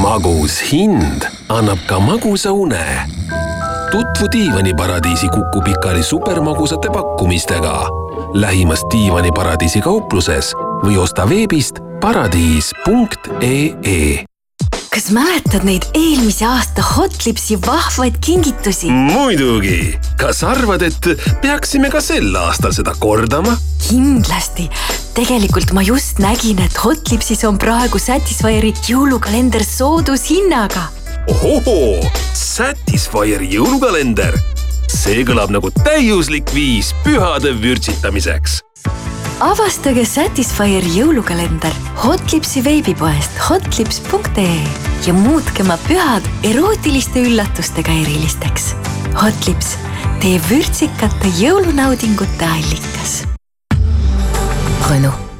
magus 0.00 0.58
hind 0.72 1.26
annab 1.48 1.78
ka 1.86 1.98
magusa 2.00 2.52
une. 2.52 2.82
Tutvu 3.90 4.26
diivaniparadiisi 4.32 5.28
Kuku 5.28 5.60
Pikali 5.64 6.02
supermagusate 6.02 6.88
pakkumistega 6.92 7.86
lähimas 8.34 8.84
diivaniparadiisi 8.92 9.80
kaupluses 9.80 10.54
või 10.84 10.98
osta 10.98 11.28
veebist 11.28 11.74
paradiis.ee 12.00 13.44
kas 14.94 15.10
mäletad 15.14 15.64
neid 15.66 15.82
eelmise 15.94 16.46
aasta 16.46 16.82
Hotlipsi 16.82 17.58
vahvaid 17.66 18.14
kingitusi? 18.22 18.90
muidugi, 18.90 19.98
kas 20.18 20.44
arvad, 20.46 20.82
et 20.86 21.08
peaksime 21.42 21.90
ka 21.90 22.00
sel 22.02 22.36
aastal 22.36 22.72
seda 22.76 22.94
kordama? 22.98 23.56
kindlasti. 23.88 24.70
tegelikult 25.18 25.72
ma 25.74 25.82
just 25.86 26.18
nägin, 26.22 26.58
et 26.62 26.78
Hotlipsis 26.84 27.44
on 27.48 27.58
praegu 27.58 27.98
Satisfyeri 27.98 28.74
jõulukalender 28.86 29.64
soodushinnaga. 29.66 30.99
Ohohoo, 31.26 32.00
Satisfyeri 32.34 33.52
jõulukalender. 33.56 34.38
see 34.90 35.22
kõlab 35.24 35.52
nagu 35.54 35.70
täiuslik 35.84 36.50
viis 36.54 36.90
pühade 37.04 37.54
vürtsitamiseks 37.62 38.60
avastage 39.40 40.04
Satisfyeri 40.04 40.90
jõulukalender 40.98 41.72
Hotlipsi 42.02 42.62
veebipoest 42.64 43.38
hotlips.ee 43.48 44.58
ja 45.06 45.14
muutke 45.16 45.64
oma 45.64 45.78
pühad 45.86 46.26
erootiliste 46.44 47.24
üllatustega 47.24 47.94
erilisteks. 48.02 48.74
Hotlips, 49.16 49.74
teie 50.20 50.42
vürtsikate 50.50 51.32
jõulunaudingute 51.40 52.52
allikas. 52.52 53.16
Renault 54.90 55.29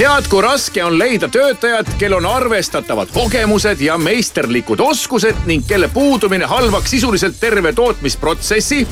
tead, 0.00 0.28
kui 0.32 0.40
raske 0.40 0.80
on 0.80 0.94
leida 0.96 1.28
töötajat, 1.28 1.90
kel 2.00 2.14
on 2.16 2.24
arvestatavad 2.24 3.10
kogemused 3.12 3.82
ja 3.84 3.98
meisterlikud 4.00 4.80
oskused 4.80 5.42
ning 5.50 5.66
kelle 5.68 5.90
puudumine 5.92 6.48
halvaks 6.48 6.94
sisuliselt 6.96 7.36
terve 7.40 7.72
tootmisprotsessi? 7.76 8.86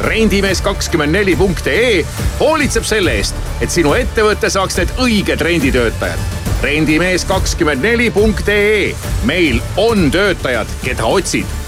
rendimees 0.00 0.62
kakskümmend 0.64 1.12
neli 1.12 1.36
punkt 1.36 1.66
ee 1.70 2.02
hoolitseb 2.40 2.88
selle 2.88 3.14
eest, 3.20 3.36
et 3.60 3.70
sinu 3.70 3.92
ettevõte 3.94 4.50
saaks 4.50 4.80
need 4.80 4.94
õiged 4.98 5.44
renditöötajad. 5.44 6.26
rendimees 6.62 7.28
kakskümmend 7.30 7.86
neli 7.86 8.10
punkt 8.10 8.48
ee, 8.48 8.90
meil 9.24 9.62
on 9.76 10.10
töötajad, 10.10 10.78
keda 10.82 11.04
otsid 11.04 11.60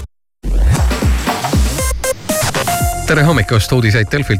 tere 3.13 3.23
hommikust, 3.27 3.71
uudiseid 3.71 4.07
Delfilt 4.11 4.31